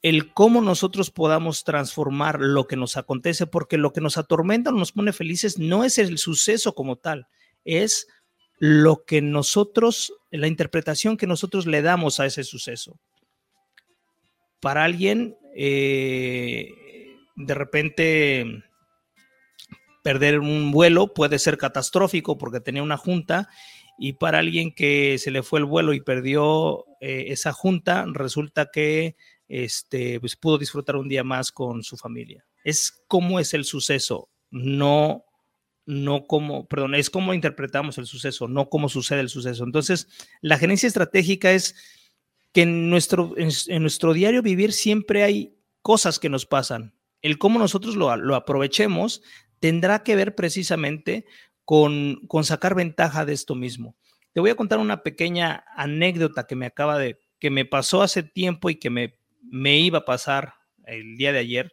[0.02, 4.74] el cómo nosotros podamos transformar lo que nos acontece, porque lo que nos atormenta o
[4.74, 7.26] nos pone felices no es el suceso como tal,
[7.64, 8.06] es
[8.58, 12.98] lo que nosotros, la interpretación que nosotros le damos a ese suceso.
[14.60, 16.70] Para alguien, eh,
[17.34, 18.62] de repente
[20.06, 23.48] perder un vuelo puede ser catastrófico porque tenía una junta
[23.98, 28.70] y para alguien que se le fue el vuelo y perdió eh, esa junta, resulta
[28.72, 29.16] que
[29.48, 32.46] este, pues pudo disfrutar un día más con su familia.
[32.62, 35.24] Es como es el suceso, no,
[35.86, 39.64] no como, perdón, es como interpretamos el suceso, no cómo sucede el suceso.
[39.64, 40.06] Entonces,
[40.40, 41.74] la gerencia estratégica es
[42.52, 46.94] que en nuestro, en, nuestro diario vivir siempre hay cosas que nos pasan.
[47.22, 49.20] El cómo nosotros lo, lo aprovechemos
[49.60, 51.26] tendrá que ver precisamente
[51.64, 53.96] con, con sacar ventaja de esto mismo.
[54.32, 58.22] Te voy a contar una pequeña anécdota que me acaba de, que me pasó hace
[58.22, 60.54] tiempo y que me, me iba a pasar
[60.86, 61.72] el día de ayer.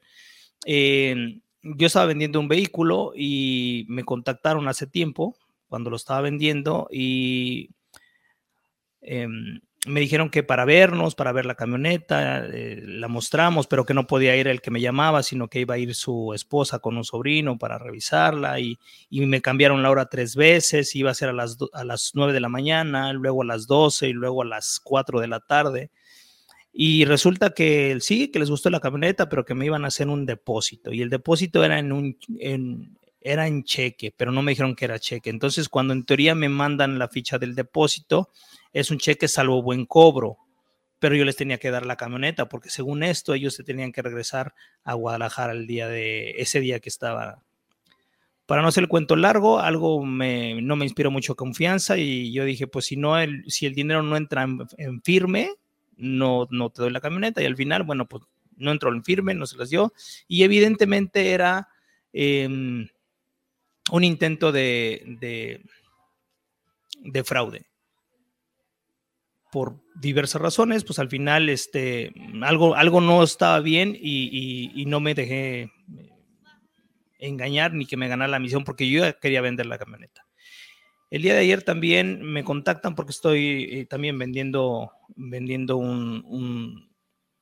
[0.65, 7.69] yo estaba vendiendo un vehículo y me contactaron hace tiempo cuando lo estaba vendiendo y
[9.01, 13.93] em, me dijeron que para vernos, para ver la camioneta, eh, la mostramos, pero que
[13.93, 16.95] no podía ir el que me llamaba, sino que iba a ir su esposa con
[16.95, 21.33] un sobrino para revisarla y, me cambiaron la hora tres veces, iba a ser a
[21.33, 24.79] las, a las 9 de la mañana, luego a las 12 y luego a las
[24.81, 25.91] 4 de la tarde.
[26.71, 30.07] Y resulta que sí, que les gustó la camioneta, pero que me iban a hacer
[30.07, 32.17] un depósito y el depósito era en un...
[33.21, 35.29] era en cheque, pero no me dijeron que era cheque.
[35.29, 38.29] Entonces, cuando en teoría me mandan la ficha del depósito,
[38.73, 40.37] es un cheque salvo buen cobro,
[40.99, 44.01] pero yo les tenía que dar la camioneta porque según esto ellos se tenían que
[44.01, 47.43] regresar a Guadalajara el día de ese día que estaba.
[48.45, 52.43] Para no hacer el cuento largo, algo me, no me inspiró mucho confianza y yo
[52.43, 54.43] dije, pues si no el, si el dinero no entra
[54.77, 55.51] en, firme,
[55.95, 57.41] no, no te doy la camioneta.
[57.41, 58.23] Y al final, bueno, pues
[58.57, 59.93] no entró en firme, no se las dio.
[60.27, 61.69] Y evidentemente era
[62.11, 62.87] em,
[63.91, 65.61] un intento de, de,
[67.01, 67.72] de fraude
[69.53, 72.11] por diversas razones, pues al final este,
[72.41, 75.69] algo, algo no estaba bien y, no me dejé eh,
[77.19, 80.25] engañar ni que me ganara la misión porque yo quería vender la camioneta.
[81.11, 86.89] El día de ayer también me contactan porque estoy eh, también vendiendo, vendiendo un,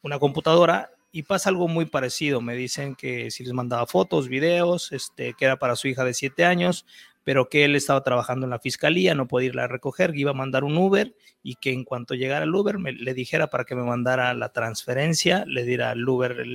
[0.01, 2.41] una computadora y pasa algo muy parecido.
[2.41, 6.13] Me dicen que si les mandaba fotos, videos, este, que era para su hija de
[6.13, 6.85] siete años,
[7.23, 10.35] pero que él estaba trabajando en la fiscalía, no podía irla a recoger, iba a
[10.35, 13.75] mandar un Uber y que en cuanto llegara el Uber me, le dijera para que
[13.75, 16.45] me mandara la transferencia, le diera al Uber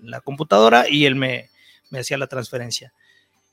[0.00, 1.50] la computadora y él me,
[1.90, 2.92] me hacía la transferencia.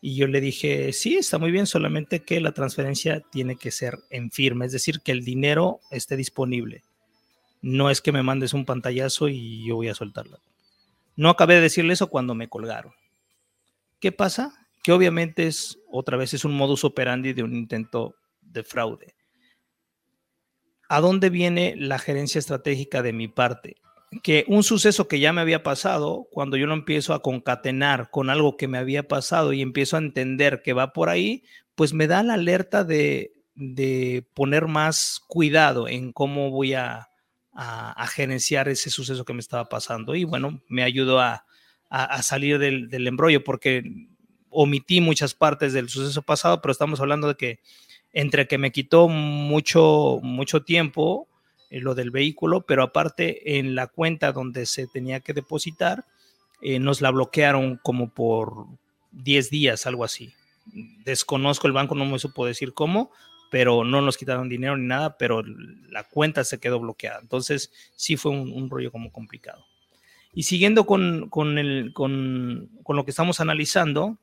[0.01, 3.99] Y yo le dije, sí, está muy bien, solamente que la transferencia tiene que ser
[4.09, 6.83] en firme, es decir, que el dinero esté disponible.
[7.61, 10.39] No es que me mandes un pantallazo y yo voy a soltarla.
[11.15, 12.93] No acabé de decirle eso cuando me colgaron.
[13.99, 14.60] ¿Qué pasa?
[14.83, 19.15] Que obviamente es, otra vez, es un modus operandi de un intento de fraude.
[20.89, 23.77] ¿A dónde viene la gerencia estratégica de mi parte?
[24.23, 28.29] que un suceso que ya me había pasado, cuando yo lo empiezo a concatenar con
[28.29, 31.43] algo que me había pasado y empiezo a entender que va por ahí,
[31.75, 33.31] pues me da la alerta de,
[34.33, 37.07] poner más cuidado en cómo voy a,
[38.09, 40.15] gerenciar ese suceso que me estaba pasando.
[40.15, 41.45] Y bueno, me ayudó a,
[42.21, 43.83] salir del, del, embrollo porque
[44.51, 47.59] omití muchas partes del suceso pasado, pero estamos hablando de que
[48.13, 51.27] entre que me quitó mucho, mucho tiempo,
[51.69, 56.05] eh, lo del vehículo, pero aparte en la cuenta donde se tenía que depositar,
[56.61, 58.67] eh, nos la bloquearon como por
[59.11, 60.33] 10 días, algo así.
[61.05, 63.11] Desconozco el banco, no me supo decir cómo,
[63.49, 65.43] pero no nos quitaron dinero ni nada, pero
[65.89, 67.19] la cuenta se quedó bloqueada.
[67.21, 69.65] Entonces sí fue un, rollo como complicado.
[70.33, 74.17] Y siguiendo con, con, el, con, con lo que estamos analizando,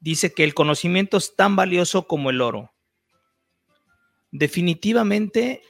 [0.00, 2.72] dice que el conocimiento es tan valioso como el oro.
[4.32, 5.62] Definitivamente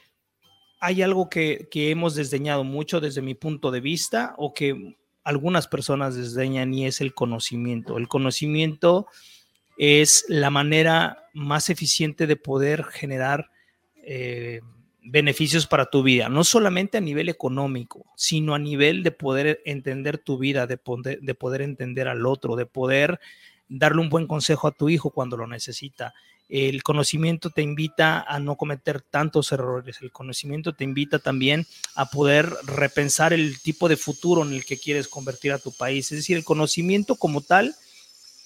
[0.79, 6.15] hay algo que, hemos desdeñado mucho desde mi punto de vista o que algunas personas
[6.15, 7.97] desdeñan y es el conocimiento.
[7.97, 9.05] El conocimiento
[9.77, 13.51] es la manera más eficiente de poder generar
[13.95, 14.61] eh,
[15.03, 20.17] beneficios para tu vida, no solamente a nivel económico, sino a nivel de poder entender
[20.17, 23.19] tu vida, de poder entender al otro, de poder
[23.71, 26.13] darle un buen consejo a tu hijo cuando lo necesita,
[26.49, 29.99] el conocimiento te invita a no cometer tantos errores.
[30.01, 34.77] El conocimiento te invita también a poder repensar el tipo de futuro en el que
[34.77, 36.11] quieres convertir a tu país.
[36.11, 37.73] Es decir, el conocimiento como tal,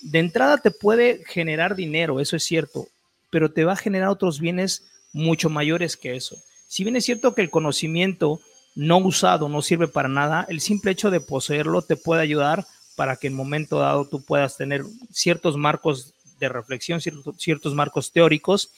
[0.03, 2.87] de entrada te puede generar dinero, eso es cierto,
[3.31, 6.37] pero te va a generar otros bienes mucho mayores que eso.
[6.67, 8.39] Si bien es cierto que el conocimiento
[8.75, 13.17] no usado no sirve para nada, el simple hecho de poseerlo te puede ayudar para
[13.17, 18.71] que en momento dado tú puedas tener ciertos marcos de reflexión, ciertos, marcos teóricos,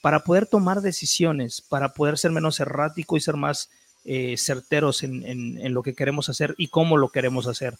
[0.00, 3.70] para poder tomar decisiones, para poder ser menos errático y ser más
[4.04, 7.74] eh, certeros en, lo que queremos hacer y cómo lo queremos hacer.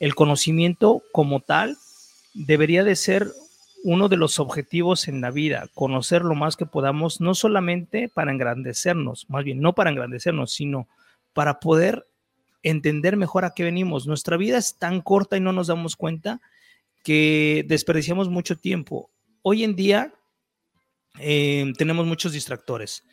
[0.00, 1.76] El conocimiento como tal
[2.34, 3.32] debería de ser
[3.84, 8.32] uno de los objetivos en la vida, conocer lo más que podamos, no solamente para
[8.32, 10.88] engrandecernos, más bien no para engrandecernos, sino
[11.32, 12.06] para poder
[12.62, 14.06] entender mejor a qué venimos.
[14.06, 16.40] Nuestra vida es tan corta y no nos damos cuenta
[17.02, 19.10] que desperdiciamos mucho tiempo.
[19.42, 20.14] Hoy en día
[21.18, 23.04] eh, tenemos muchos distractores.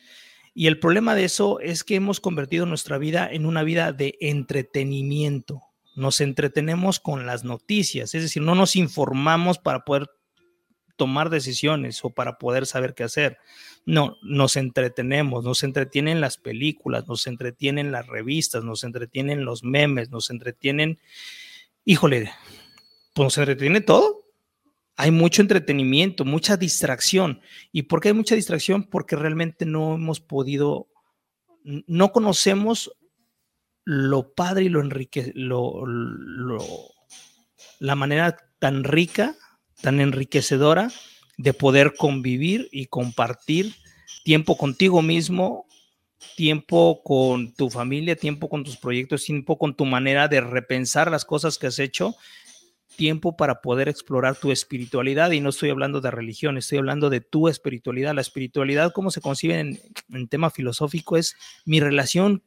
[0.54, 4.16] Y el problema de eso es que hemos convertido nuestra vida en una vida de
[4.20, 5.62] entretenimiento.
[5.94, 10.08] Nos entretenemos con las noticias, es decir, no nos informamos para poder
[10.96, 13.38] tomar decisiones o para poder saber qué hacer.
[13.84, 20.10] No, nos entretenemos, nos entretienen las películas, nos entretienen las revistas, nos entretienen los memes,
[20.10, 20.98] nos entretienen,
[21.84, 22.32] híjole,
[23.14, 24.24] pues se entretiene todo.
[24.96, 27.40] Hay mucho entretenimiento, mucha distracción.
[27.70, 28.84] ¿Y por qué hay mucha distracción?
[28.84, 30.88] Porque realmente no hemos podido,
[31.64, 32.92] no conocemos
[33.84, 35.84] lo padre y lo enrique, lo,
[37.78, 39.36] la manera tan rica,
[39.86, 40.90] tan enriquecedora
[41.38, 43.72] de poder convivir y compartir
[44.24, 45.64] tiempo contigo mismo,
[46.34, 51.24] tiempo con tu familia, tiempo con tus proyectos, tiempo con tu manera de repensar las
[51.24, 52.16] cosas que has hecho
[52.96, 57.20] tiempo para poder explorar tu espiritualidad y no estoy hablando de religión, estoy hablando de
[57.20, 58.12] tu espiritualidad.
[58.12, 62.42] La espiritualidad, como se concibe en, tema filosófico, es mi relación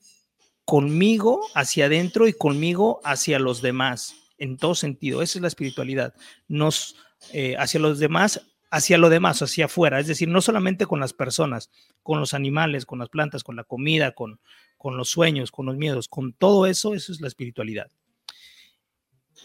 [0.66, 5.22] conmigo hacia adentro y conmigo hacia los demás, en todo sentido.
[5.22, 6.14] Esa es la espiritualidad.
[6.50, 6.98] Nos,
[7.34, 10.00] eh, hacia los demás, hacia lo demás, hacia afuera.
[10.00, 11.70] Es decir, no solamente con las personas,
[12.04, 14.40] con los animales, con las plantas, con la comida, con,
[14.78, 17.90] con los sueños, con los miedos, con todo eso, eso es la espiritualidad.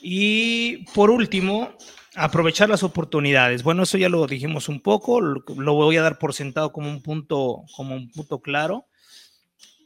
[0.03, 1.77] Y por último,
[2.14, 3.62] aprovechar las oportunidades.
[3.62, 7.03] Bueno, eso ya lo dijimos un poco, lo, voy a dar por sentado como un
[7.03, 8.87] punto, como un punto claro.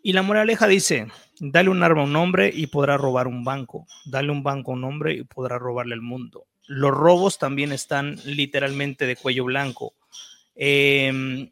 [0.02, 1.08] Y la moraleja dice,
[1.40, 3.86] dale un arma a un hombre y podrá robar un banco.
[4.06, 6.46] Dale un banco a un hombre y podrá robarle el mundo.
[6.68, 9.94] Los robos también están literalmente de cuello blanco.
[10.54, 11.50] Em,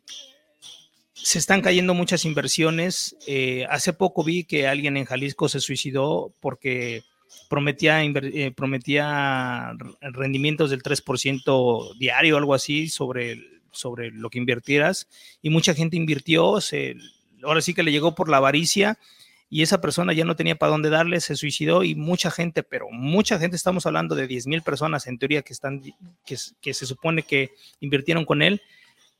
[1.14, 3.16] se están cayendo muchas inversiones.
[3.26, 7.02] Eh, hace poco vi que alguien en Jalisco se suicidó porque
[7.48, 13.42] prometía, eh, prometía rendimientos del 3% diario, algo así, sobre,
[13.72, 15.08] sobre lo que invirtieras.
[15.40, 16.58] Y mucha gente invirtió,
[17.42, 18.98] ahora sí que le llegó por la avaricia
[19.48, 22.88] y esa persona ya no tenía para dónde darle, se suicidó y mucha gente, pero
[22.90, 25.82] mucha gente, estamos hablando de 10 mil personas en teoría que, están,
[26.24, 28.60] que, se supone que invirtieron con él,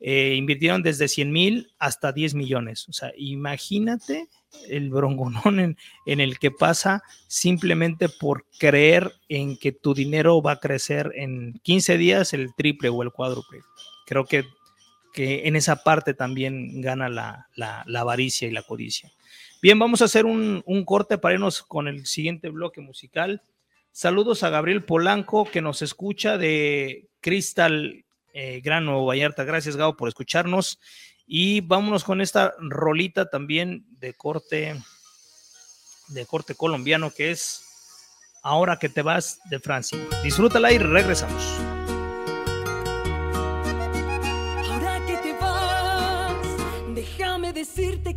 [0.00, 2.88] eh, invirtieron desde 100 mil hasta 10 millones.
[2.88, 4.28] O sea, imagínate
[4.68, 10.60] el brongonón en, el que pasa simplemente por creer en que tu dinero va a
[10.60, 13.60] crecer en 15 días el triple o el cuádruple.
[14.06, 14.44] Creo que,
[15.12, 19.12] que en esa parte también gana la, la avaricia y la codicia.
[19.62, 23.42] Bien, vamos a hacer un, un, corte para irnos con el siguiente bloque musical.
[23.90, 29.44] Saludos a Gabriel Polanco que nos escucha de Crystal eh, Gran Nuevo Vallarta.
[29.44, 30.78] Gracias, Gabo, por escucharnos.
[31.26, 34.80] Y vámonos con esta rolita también de corte,
[36.08, 37.66] de corte colombiano, que es
[38.46, 39.98] Ahora que te vas de Francia.
[40.22, 41.42] Disfrútala y regresamos.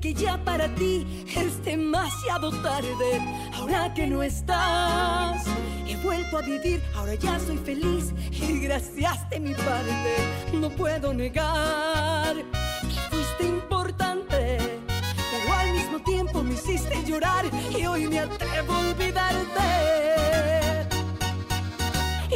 [0.02, 3.22] Que ya para ti es demasiado tarde.
[3.54, 5.46] Ahora que no estás
[5.90, 10.16] He vuelto a vivir, ahora ya soy feliz y gracias de mi parte
[10.54, 17.46] no puedo negar que fuiste importante, pero al mismo tiempo me hiciste llorar
[17.76, 19.68] y hoy me atrevo a olvidarte.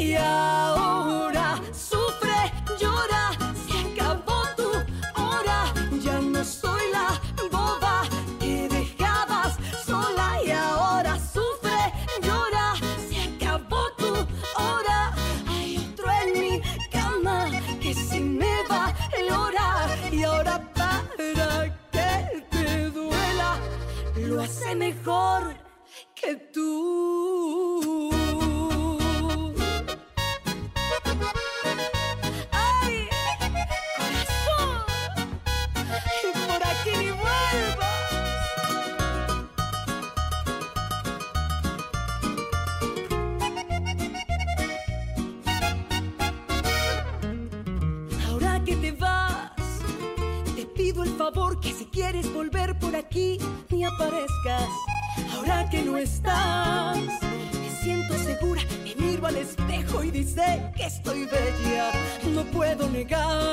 [0.02, 1.43] Y ahora
[24.34, 25.56] lo hace mejor
[26.16, 27.13] que tú.
[63.14, 63.53] Puedo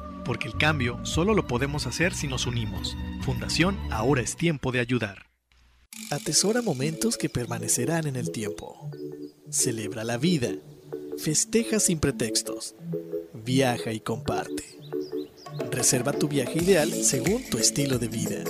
[0.23, 2.95] porque el cambio solo lo podemos hacer si nos unimos.
[3.21, 5.27] Fundación Ahora es tiempo de ayudar.
[6.09, 8.89] Atesora momentos que permanecerán en el tiempo.
[9.49, 10.49] Celebra la vida.
[11.17, 12.75] Festeja sin pretextos.
[13.33, 14.63] Viaja y comparte.
[15.71, 18.43] Reserva tu viaje ideal según tu estilo de vida.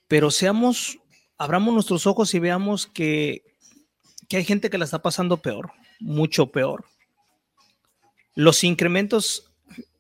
[0.06, 0.98] pero seamos,
[1.38, 3.42] abramos nuestros ojos y veamos que
[4.30, 6.84] hay gente que la está pasando peor, mucho peor.
[8.34, 9.50] Los incrementos,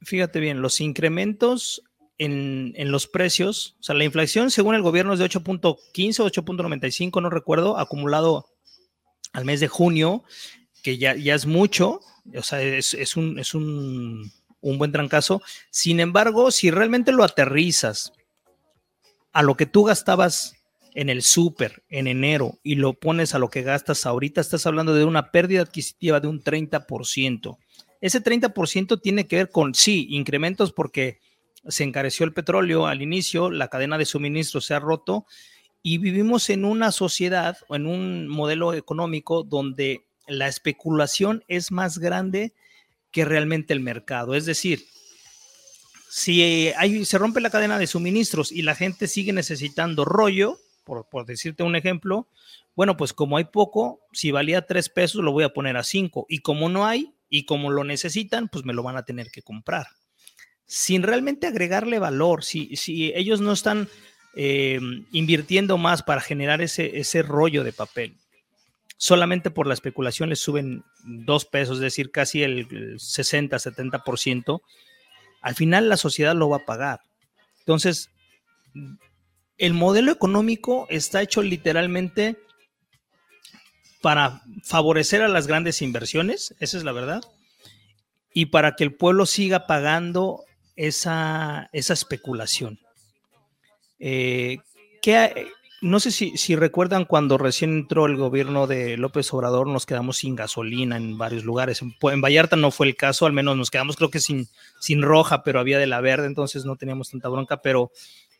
[0.00, 1.82] fíjate bien, los incrementos
[2.24, 7.22] en, los precios, o sea, la inflación según el gobierno es de 8.15 o 8.95,
[7.22, 8.46] no recuerdo, acumulado
[9.32, 10.22] al mes de junio,
[10.82, 12.00] que ya, ya es mucho,
[12.36, 15.42] o sea, es, es, un, es un, un buen trancazo.
[15.70, 18.12] Sin embargo, si realmente lo aterrizas
[19.32, 20.54] a lo que tú gastabas
[20.94, 24.94] en el súper en enero y lo pones a lo que gastas ahorita, estás hablando
[24.94, 27.58] de una pérdida adquisitiva de un 30%.
[28.00, 31.20] Ese 30% tiene que ver con, sí, incrementos porque
[31.68, 35.26] se encareció el petróleo al inicio, la cadena de suministro se ha roto
[35.82, 41.98] y vivimos en una sociedad o en un modelo económico donde la especulación es más
[41.98, 42.54] grande
[43.10, 44.34] que realmente el mercado.
[44.34, 44.84] Es decir,
[46.08, 46.72] si
[47.04, 51.76] se rompe la cadena de suministros y la gente sigue necesitando rollo, por, decirte un
[51.76, 52.28] ejemplo,
[52.74, 56.26] bueno, pues como hay poco, si valía tres pesos, lo voy a poner a cinco.
[56.28, 59.42] Y como no hay, y como lo necesitan, pues me lo van a tener que
[59.42, 59.86] comprar.
[60.66, 63.88] Sin realmente agregarle valor, si, si ellos no están
[64.34, 64.80] eh,
[65.12, 68.16] invirtiendo más para generar ese, ese rollo de papel,
[68.96, 74.62] solamente por la especulación les suben dos pesos, es decir, casi el 60, 70%,
[75.40, 77.00] al final la sociedad lo va a pagar.
[77.58, 78.10] Entonces,
[79.58, 82.38] el modelo económico está hecho literalmente
[84.00, 87.22] para favorecer a las grandes inversiones, esa es la verdad,
[88.32, 90.44] y para que el pueblo siga pagando
[90.76, 92.78] esa, esa especulación.
[93.98, 94.58] Eh,
[95.00, 95.48] ¿qué,
[95.82, 100.18] no sé si, si, recuerdan cuando recién entró el gobierno de López Obrador, nos quedamos
[100.18, 101.82] sin gasolina en varios lugares.
[101.82, 104.46] En, en, Vallarta no fue el caso, al menos nos quedamos creo que sin,
[104.80, 107.90] sin roja, pero había de la verde, entonces no teníamos tanta bronca, pero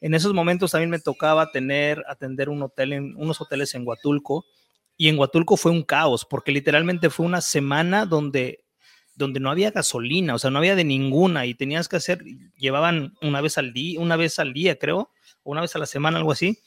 [0.01, 4.45] en esos momentos también me tocaba tener, atender un hotel en, unos hoteles en Huatulco,
[4.97, 8.62] y en Huatulco fue un caos, porque literalmente fue una semana donde,
[9.15, 12.25] donde no había gasolina, o sea, no había de ninguna, y tenías que hacer,
[12.57, 15.11] llevaban una vez al día, una vez al día, creo,
[15.45, 16.59] una vez a la semana, algo así,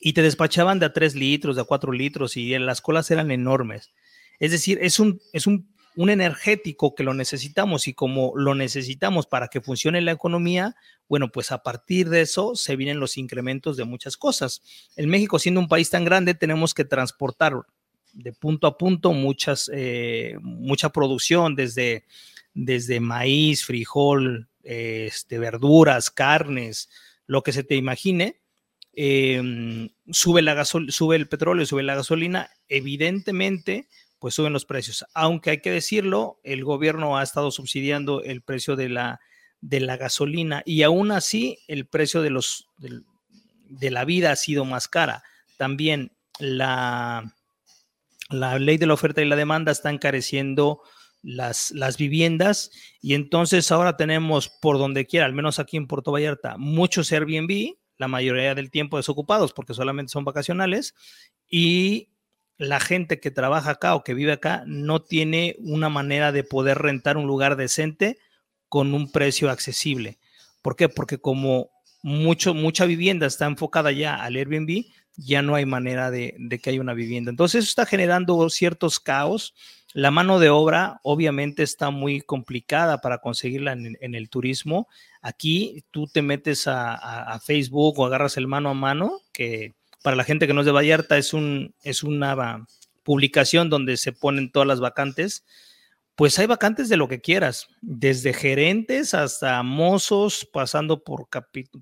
[0.00, 3.30] y te despachaban de a tres litros, de a cuatro litros, y las colas eran
[3.30, 3.92] enormes.
[4.38, 9.26] Es decir, es un, es un, un energético que lo necesitamos, y como lo necesitamos
[9.26, 10.76] para que funcione la economía,
[11.08, 14.62] bueno, pues a partir de eso se vienen los incrementos de muchas cosas.
[14.96, 17.54] En México, siendo un país tan grande, tenemos que transportar
[18.14, 22.04] de punto a punto muchas, eh, mucha producción, desde,
[22.54, 26.88] desde maíz, frijol, eh, este, verduras, carnes,
[27.26, 28.40] lo que se te imagine.
[28.96, 33.88] Eh, sube, gasol sube el petróleo, sube la gasolina, evidentemente,
[34.18, 35.04] pues suben los precios.
[35.14, 39.20] Aunque hay que decirlo, el gobierno ha estado subsidiando el precio de la
[39.64, 44.66] de la gasolina y aún así el precio de, los, de la vida ha sido
[44.66, 45.22] más cara.
[45.56, 47.34] También la,
[48.30, 50.82] la ley de la oferta y la demanda está encareciendo
[51.22, 52.70] las, las viviendas
[53.00, 57.74] y entonces ahora tenemos por donde quiera, al menos aquí en Puerto Vallarta, muchos Airbnb,
[57.96, 60.94] la mayoría del tiempo desocupados porque solamente son vacacionales
[61.48, 62.10] y
[62.56, 66.78] la gente que trabaja acá o que vive acá no tiene una manera de poder
[66.78, 68.18] rentar un lugar decente
[68.68, 70.18] con un precio accesible.
[70.62, 70.88] ¿Por qué?
[70.88, 71.70] Porque como
[72.02, 74.84] mucho, mucha vivienda está enfocada ya al Airbnb,
[75.16, 77.30] ya no hay manera de, que haya una vivienda.
[77.30, 79.54] Entonces eso está generando ciertos caos.
[79.92, 84.88] La mano de obra obviamente está muy complicada para conseguirla en, el turismo.
[85.22, 90.24] Aquí tú te metes a, Facebook o agarras el mano a mano, que para la
[90.24, 92.66] gente que no es de Vallarta es, un, es una
[93.04, 95.44] publicación donde se ponen todas las vacantes
[96.16, 101.28] pues hay vacantes de lo que quieras, desde gerentes hasta mozos, pasando por,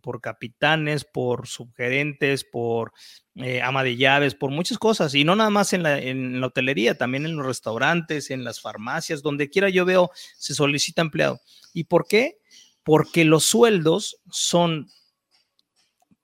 [0.01, 2.93] por capitanes, por subgerentes, por
[3.35, 6.47] eh, ama de llaves, por muchas cosas, y no nada más en la, en la
[6.47, 11.41] hotelería, también en los restaurantes, en las farmacias, donde quiera yo veo, se solicita empleado.
[11.75, 12.39] ¿Y por qué?
[12.83, 14.89] Porque los sueldos son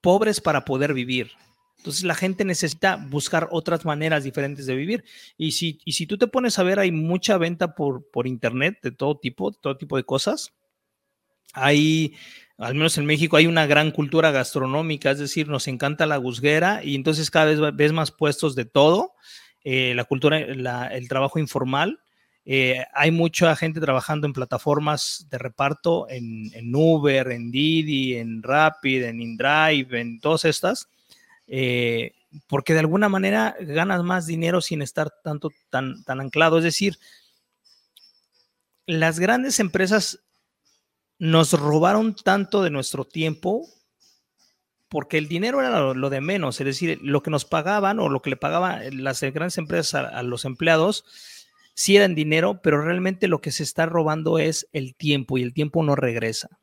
[0.00, 1.32] pobres para poder vivir.
[1.88, 5.04] Entonces la gente necesita buscar otras maneras diferentes de vivir.
[5.38, 8.78] Y si, y si tú te pones a ver, hay mucha venta por, por internet
[8.82, 10.52] de todo tipo, de todo tipo de cosas.
[11.54, 12.14] Hay,
[12.58, 16.84] al menos en México, hay una gran cultura gastronómica, es decir, nos encanta la guzguera
[16.84, 19.14] y entonces cada vez ves más puestos de todo.
[19.64, 22.00] Eh, la cultura, el trabajo informal.
[22.44, 28.42] Eh, hay mucha gente trabajando en plataformas de reparto, en, en Uber, en Didi, en
[28.42, 30.90] Rapid, en InDrive, en todas estas
[31.48, 32.12] eh,
[32.46, 36.58] porque de alguna manera ganas más dinero sin estar tanto tan, tan anclado.
[36.58, 36.98] Es decir,
[38.86, 40.20] las grandes empresas
[41.18, 43.66] nos robaron tanto de nuestro tiempo
[44.88, 48.22] porque el dinero era lo, de menos, es decir, lo que nos pagaban o lo
[48.22, 51.04] que le pagaban las grandes empresas a, a los empleados,
[51.74, 55.52] sí eran dinero, pero realmente lo que se está robando es el tiempo y el
[55.52, 56.57] tiempo no regresa.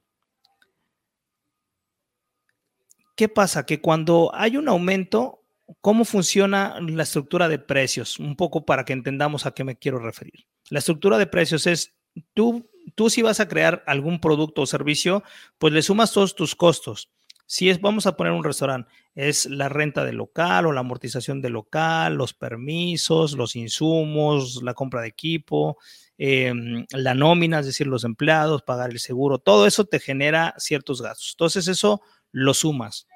[3.15, 3.65] ¿Qué pasa?
[3.65, 5.43] Que cuando hay un aumento,
[5.81, 8.19] ¿cómo funciona la estructura de precios?
[8.19, 10.45] Un poco para que entendamos a qué me quiero referir.
[10.69, 11.95] La estructura de precios es,
[12.33, 15.23] tú, tú si vas a crear algún producto o servicio,
[15.57, 17.09] pues le sumas todos tus costos.
[17.47, 21.41] Si es, vamos a poner un restaurante, es la renta del local o la amortización
[21.41, 25.77] del local, los permisos, los insumos, la compra de equipo,
[26.17, 31.01] em, la nómina, es decir, los empleados, pagar el seguro, todo eso te genera ciertos
[31.03, 31.33] gastos.
[31.35, 32.01] Entonces eso
[32.35, 33.07] lo sumas.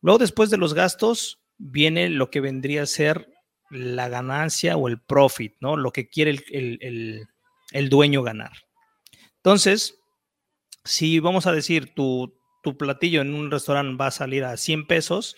[0.00, 3.30] Luego, después de los gastos, viene lo que vendría a ser
[3.70, 5.76] la ganancia o el profit, ¿no?
[5.76, 8.52] Lo que quiere el, dueño ganar.
[9.36, 9.98] Entonces,
[10.82, 14.86] si vamos a decir tu, tu, platillo en un restaurante va a salir a 100
[14.86, 15.36] pesos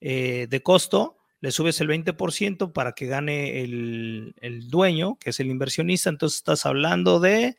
[0.00, 5.38] eh, de costo, le subes el 20% para que gane el, el, dueño, que es
[5.38, 7.58] el inversionista, entonces estás hablando de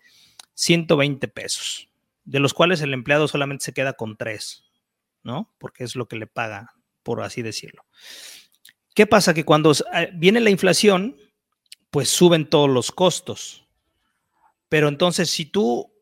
[0.55, 1.89] 120 pesos,
[2.25, 4.66] de los cuales el empleado solamente se queda con 3.
[5.27, 5.53] ¿No?
[5.59, 6.73] Porque es lo que le paga,
[7.03, 7.85] por así decirlo.
[8.95, 9.33] ¿Qué pasa?
[9.33, 11.17] Que cuando eh, viene la inflación,
[11.91, 13.67] pues suben todos los costos.
[14.69, 15.93] Pero entonces, si tú,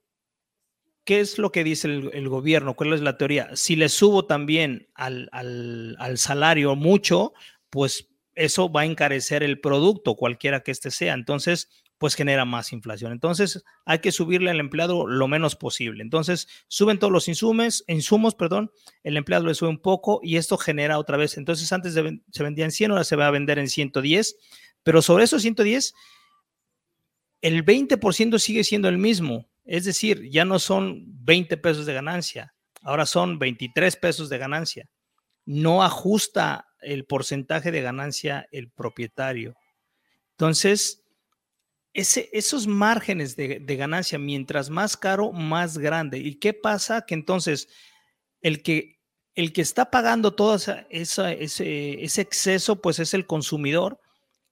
[1.03, 2.75] ¿qué es lo que dice el, gobierno?
[2.75, 3.49] ¿Cuál es la teoría?
[3.55, 7.33] Si le subo también al, al salario mucho,
[7.71, 11.13] pues eso va a encarecer el producto, cualquiera que este sea.
[11.13, 13.11] Entonces, pues genera más inflación.
[13.11, 16.03] Entonces, hay que subirle al empleado lo menos posible.
[16.03, 18.71] Entonces, suben todos los insumos, insumos, perdón,
[19.03, 21.37] el empleado le sube un poco y esto genera otra vez.
[21.37, 24.35] Entonces, antes se vendía en 100, ahora se va a vender en 110,
[24.83, 25.93] pero sobre esos 110,
[27.41, 29.47] el 20% sigue siendo el mismo.
[29.63, 34.89] Es decir, ya no son 20 pesos de ganancia, ahora son 23 pesos de ganancia.
[35.45, 39.55] No ajusta el porcentaje de ganancia el propietario.
[40.31, 41.04] Entonces,
[41.95, 46.19] esos márgenes de, ganancia, mientras más caro, más grande.
[46.19, 47.05] ¿Y qué pasa?
[47.05, 47.69] Que entonces
[48.41, 48.99] el que,
[49.33, 50.85] el que está pagando todo ese,
[51.39, 54.01] ese, exceso, pues es el consumidor,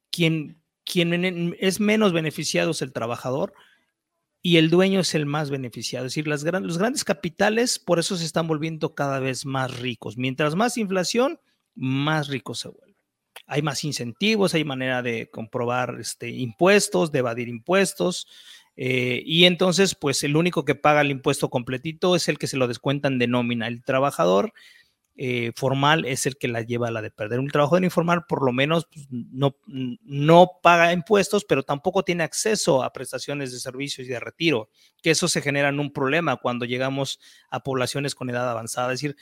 [0.10, 3.54] quien, quien es menos beneficiado es el trabajador
[4.42, 6.06] y el dueño es el más beneficiado.
[6.06, 10.18] Es decir, las, los grandes capitales por eso se están volviendo cada vez más ricos.
[10.18, 11.42] Mientras más inflación,
[11.76, 12.83] más ricos se vuelven
[13.46, 18.28] hay más incentivos, hay manera de comprobar este, impuestos, de evadir impuestos.
[18.76, 22.58] Eh, y entonces, pues el único que paga el impuesto completito es el que se
[22.58, 23.68] lo descuentan de nómina.
[23.68, 24.54] El trabajador
[25.16, 27.40] eh, formal es el que la lleva a la de perder.
[27.40, 32.84] Un trabajador informal por lo menos pues, no, no paga impuestos, pero tampoco tiene acceso
[32.84, 34.70] a prestaciones de servicios y de retiro,
[35.04, 37.20] que eso se genera en un problema cuando llegamos
[37.52, 38.92] a poblaciones con edad avanzada.
[38.94, 39.16] Es decir,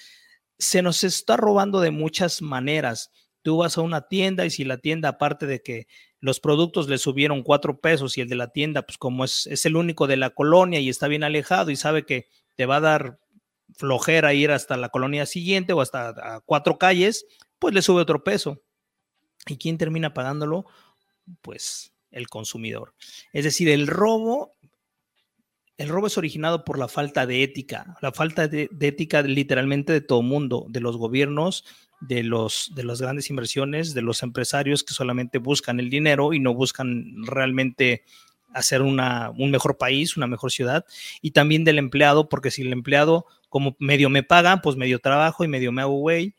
[0.57, 3.11] se nos está robando de muchas maneras
[3.41, 5.87] Tú vas a una tienda y si la tienda, aparte de que
[6.19, 9.65] los productos le subieron cuatro pesos y el de la tienda, pues como es, es
[9.65, 12.81] el único de la colonia y está bien alejado y sabe que te va a
[12.81, 13.19] dar
[13.75, 17.25] flojera ir hasta la colonia siguiente o hasta cuatro calles,
[17.59, 18.61] pues le sube otro peso.
[19.47, 20.65] ¿Y quién termina pagándolo?
[21.41, 22.93] Pues el consumidor.
[23.33, 24.55] Es decir, el robo,
[25.77, 29.93] el robo es originado por la falta de ética, la falta de, de ética literalmente
[29.93, 31.65] de todo mundo, de los gobiernos,
[32.01, 36.39] de, los, de las grandes inversiones, de los empresarios que solamente buscan el dinero y
[36.39, 38.03] no buscan realmente
[38.53, 40.85] hacer una, un mejor país, una mejor ciudad,
[41.21, 45.43] y también del empleado, porque si el empleado como medio me paga, pues medio trabajo
[45.43, 46.35] y medio me hago güey,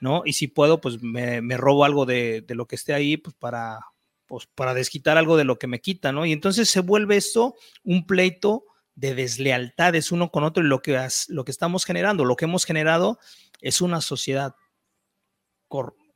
[0.00, 0.22] ¿no?
[0.24, 3.80] Y si puedo, pues me, robo algo de, de, lo que esté ahí, pues para,
[4.26, 6.26] pues para desquitar algo de lo que me quita, ¿no?
[6.26, 8.64] Y entonces se vuelve esto un pleito
[8.96, 10.98] de deslealtades uno con otro y lo que,
[11.28, 13.18] lo que estamos generando, lo que hemos generado
[13.60, 14.54] es una sociedad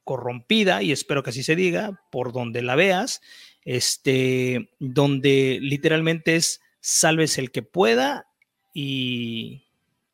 [0.04, 3.20] corrompida, y espero que así se diga, por donde la veas,
[3.64, 8.26] este, donde literalmente es salves el que pueda
[8.72, 9.64] y,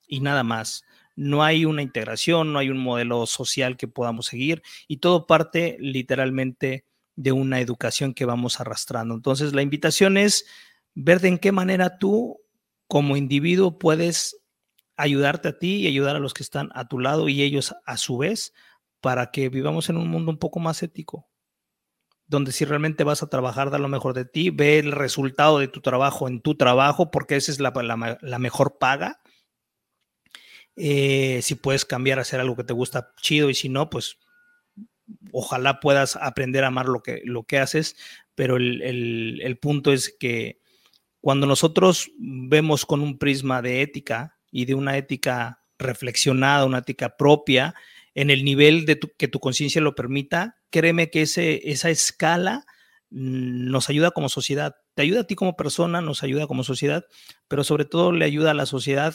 [0.09, 0.85] y nada más.
[1.17, 5.77] No hay una integración, no hay un modelo social que podamos seguir y todo parte
[5.79, 6.85] literalmente
[7.15, 9.15] de una educación que vamos arrastrando.
[9.15, 10.47] Entonces, la invitación es
[10.95, 12.41] ver de en qué manera tú
[12.89, 14.37] como individuo puedes
[14.97, 17.97] ayudarte a ti y ayudar a los que están a tu lado y ellos a
[17.97, 18.53] su vez
[19.05, 21.29] para que vivamos en un mundo un poco más ético,
[22.27, 25.69] donde si realmente vas a trabajar, da lo mejor de ti, ve el resultado de
[25.69, 29.21] tu trabajo en tu trabajo, porque esa es la, mejor paga.
[30.77, 34.17] Eh, si puedes cambiar a hacer algo que te gusta, chido, y si no, pues
[35.33, 37.97] ojalá puedas aprender a amar lo que, lo que haces,
[38.35, 40.63] pero el, el punto es que
[41.21, 47.19] cuando nosotros vemos con un prisma de ética y de una ética reflexionada, una ética
[47.19, 47.75] propia,
[48.15, 52.65] en el nivel de que tu conciencia lo permita, créeme que ese, esa escala
[53.11, 54.77] mm, nos ayuda como sociedad.
[54.95, 57.05] Te ayuda a ti como persona, nos ayuda como sociedad,
[57.49, 59.15] pero sobre todo le ayuda a la sociedad,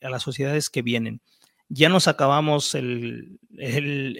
[0.00, 1.22] a las sociedades que vienen.
[1.68, 4.16] Ya nos acabamos el, el,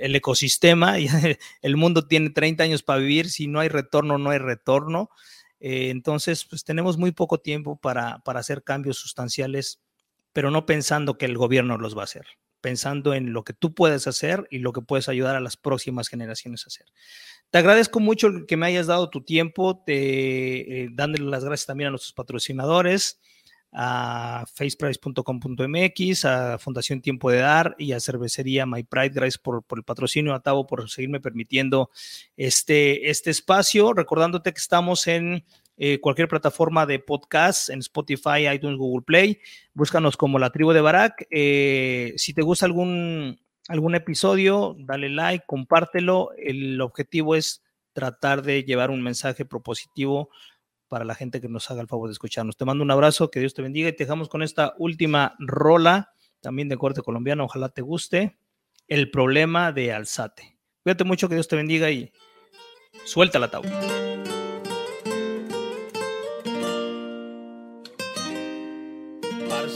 [0.00, 0.96] el, ecosistema,
[1.62, 5.10] el mundo tiene 30 años para vivir, si no hay retorno, no hay retorno.
[5.60, 9.80] Eh, entonces, pues tenemos muy poco tiempo para, para hacer cambios sustanciales,
[10.32, 12.26] pero no pensando que el gobierno los va a hacer
[12.64, 16.08] pensando en lo que tú puedes hacer y lo que puedes ayudar a las próximas
[16.08, 16.86] generaciones a hacer.
[17.50, 21.88] Te agradezco mucho que me hayas dado tu tiempo, te, eh, dándole las gracias también
[21.88, 23.20] a nuestros patrocinadores,
[23.70, 29.10] a faceprice.com.mx, a Fundación Tiempo de Dar y a Cervecería My Pride.
[29.10, 31.90] Gracias por, por, el patrocinio, a Tavo, por seguirme permitiendo
[32.38, 33.92] este, este espacio.
[33.92, 35.44] Recordándote que estamos en
[35.76, 39.40] eh, cualquier plataforma de podcast, en Spotify, iTunes, Google Play.
[39.72, 41.26] Búscanos como la tribu de Barak.
[41.30, 46.30] Eh, si te gusta algún, algún episodio, dale like, compártelo.
[46.36, 47.62] El objetivo es
[47.92, 50.30] tratar de llevar un mensaje propositivo
[50.88, 52.56] para la gente que nos haga el favor de escucharnos.
[52.56, 56.12] Te mando un abrazo, que Dios te bendiga y te dejamos con esta última rola,
[56.40, 58.36] también de corte colombiano, ojalá te guste,
[58.86, 60.58] El problema de Alzate.
[60.82, 62.12] Cuídate mucho, que Dios te bendiga y
[63.04, 64.33] suelta la tabla.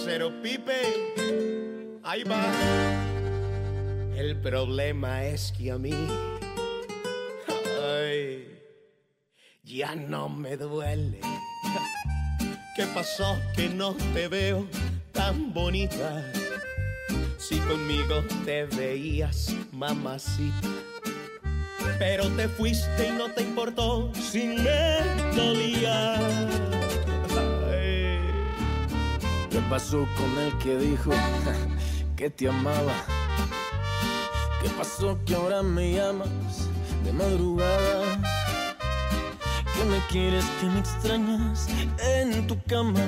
[0.09, 0.73] Pipe,
[2.03, 2.43] ahí va.
[4.17, 5.93] El problema es que a mí,
[9.63, 11.21] ya no me duele.
[12.75, 14.67] ¿Qué pasó que no te veo
[15.13, 16.25] tan bonita?
[17.37, 20.69] Si conmigo te veías, mamacita.
[21.99, 25.01] Pero te fuiste y no te importó si me
[25.37, 26.19] dolía
[26.71, 26.78] ¿Qué
[29.69, 31.11] pasó con el que dijo
[32.17, 32.93] que te amaba?
[34.63, 36.69] ¿Qué pasó que ahora me llamas
[37.05, 38.21] de madrugada?
[39.75, 43.01] Que me quieres, que me extrañas en tu cama.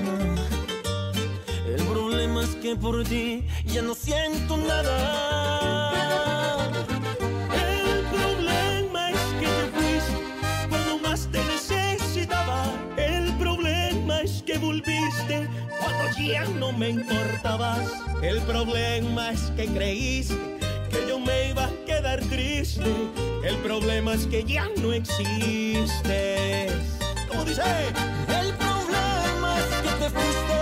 [1.66, 6.09] El problema es que por ti ya no siento nada.
[14.60, 15.48] Problema es que
[15.80, 17.90] volviste ya no me importabas.
[18.22, 20.36] El problema es que creíste
[20.90, 22.84] que yo me iba a quedar triste.
[23.42, 26.72] El problema es que ya no existes.
[27.28, 27.62] ¿Cómo dice?
[27.62, 30.60] El problema es que te fuiste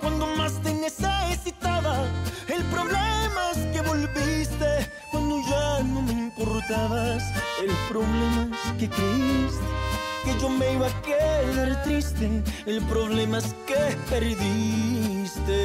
[0.00, 2.04] cuando más te necesitaba.
[2.48, 7.22] El problema es que volviste cuando ya no me importabas.
[7.62, 9.97] El problema es que creíste
[10.28, 12.42] que yo me iba a quedar triste.
[12.66, 15.58] El problema es que perdiste.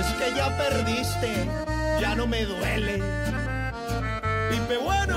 [0.00, 1.30] Es que ya perdiste,
[2.00, 3.02] ya no me duele.
[4.50, 5.16] Pipe bueno,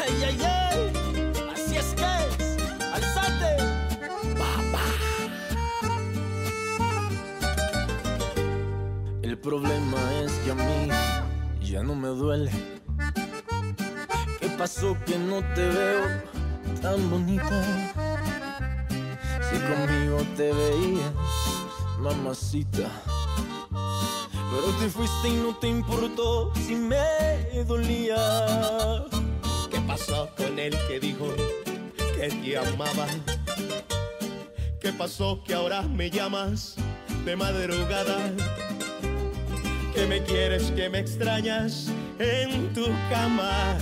[0.00, 2.56] ay, ay, ay, así es que es,
[2.94, 3.56] alzate,
[4.38, 4.86] papá.
[9.22, 10.88] El problema es que a mí
[11.68, 12.50] ya no me duele.
[14.40, 16.02] ¿Qué pasó que no te veo
[16.80, 17.62] tan bonita?
[18.88, 21.12] Si conmigo te veías,
[22.00, 22.88] mamacita.
[24.50, 28.16] Pero te fuiste y no te importó si me dolía.
[29.70, 31.26] ¿Qué pasó con el que dijo
[32.16, 33.06] que te amaba?
[34.80, 36.76] ¿Qué pasó que ahora me llamas
[37.26, 38.32] de madrugada?
[39.98, 41.88] Que me quieres, que me extrañas
[42.20, 43.76] en tu cama.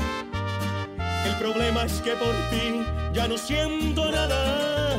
[1.27, 4.95] El problema es que por ti ya no siento nada.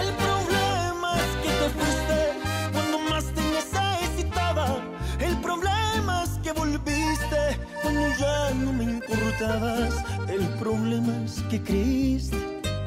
[0.00, 2.18] El problema es que te fuiste
[2.72, 4.78] cuando más te necesitaba.
[5.20, 7.42] El problema es que volviste
[7.82, 10.02] cuando ya no me importabas.
[10.28, 12.38] El problema es que creíste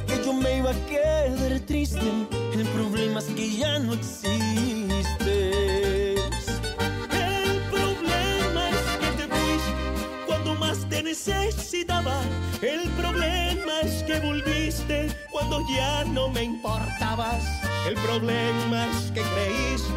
[0.08, 2.12] que yo me iba a quedar triste.
[2.54, 4.85] El problema es que ya no existes.
[11.16, 12.22] Necesitaba.
[12.62, 17.44] El problema es que volviste cuando ya no me importabas.
[17.88, 19.94] El problema es que creíste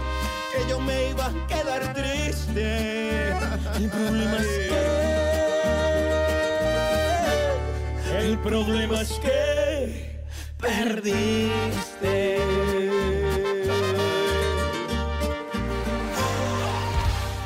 [0.53, 3.31] que yo me iba a quedar triste.
[3.77, 4.79] El problema es que.
[8.19, 10.21] El problema es que
[10.59, 12.39] perdiste.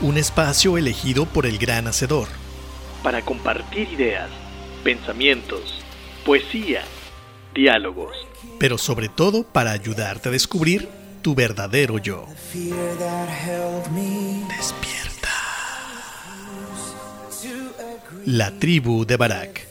[0.01, 2.41] Un espacio elegido por el gran hacedor.
[3.03, 4.30] Para compartir ideas,
[4.84, 5.80] pensamientos,
[6.24, 6.82] poesía,
[7.55, 8.16] diálogos.
[8.59, 10.88] pero sobre todo para ayudarte a descubrir
[11.20, 12.26] tu verdadero yo.
[14.48, 15.28] Despierta.
[18.24, 19.66] La tribu de Barak.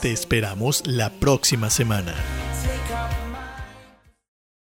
[0.00, 2.14] Te esperamos la próxima semana.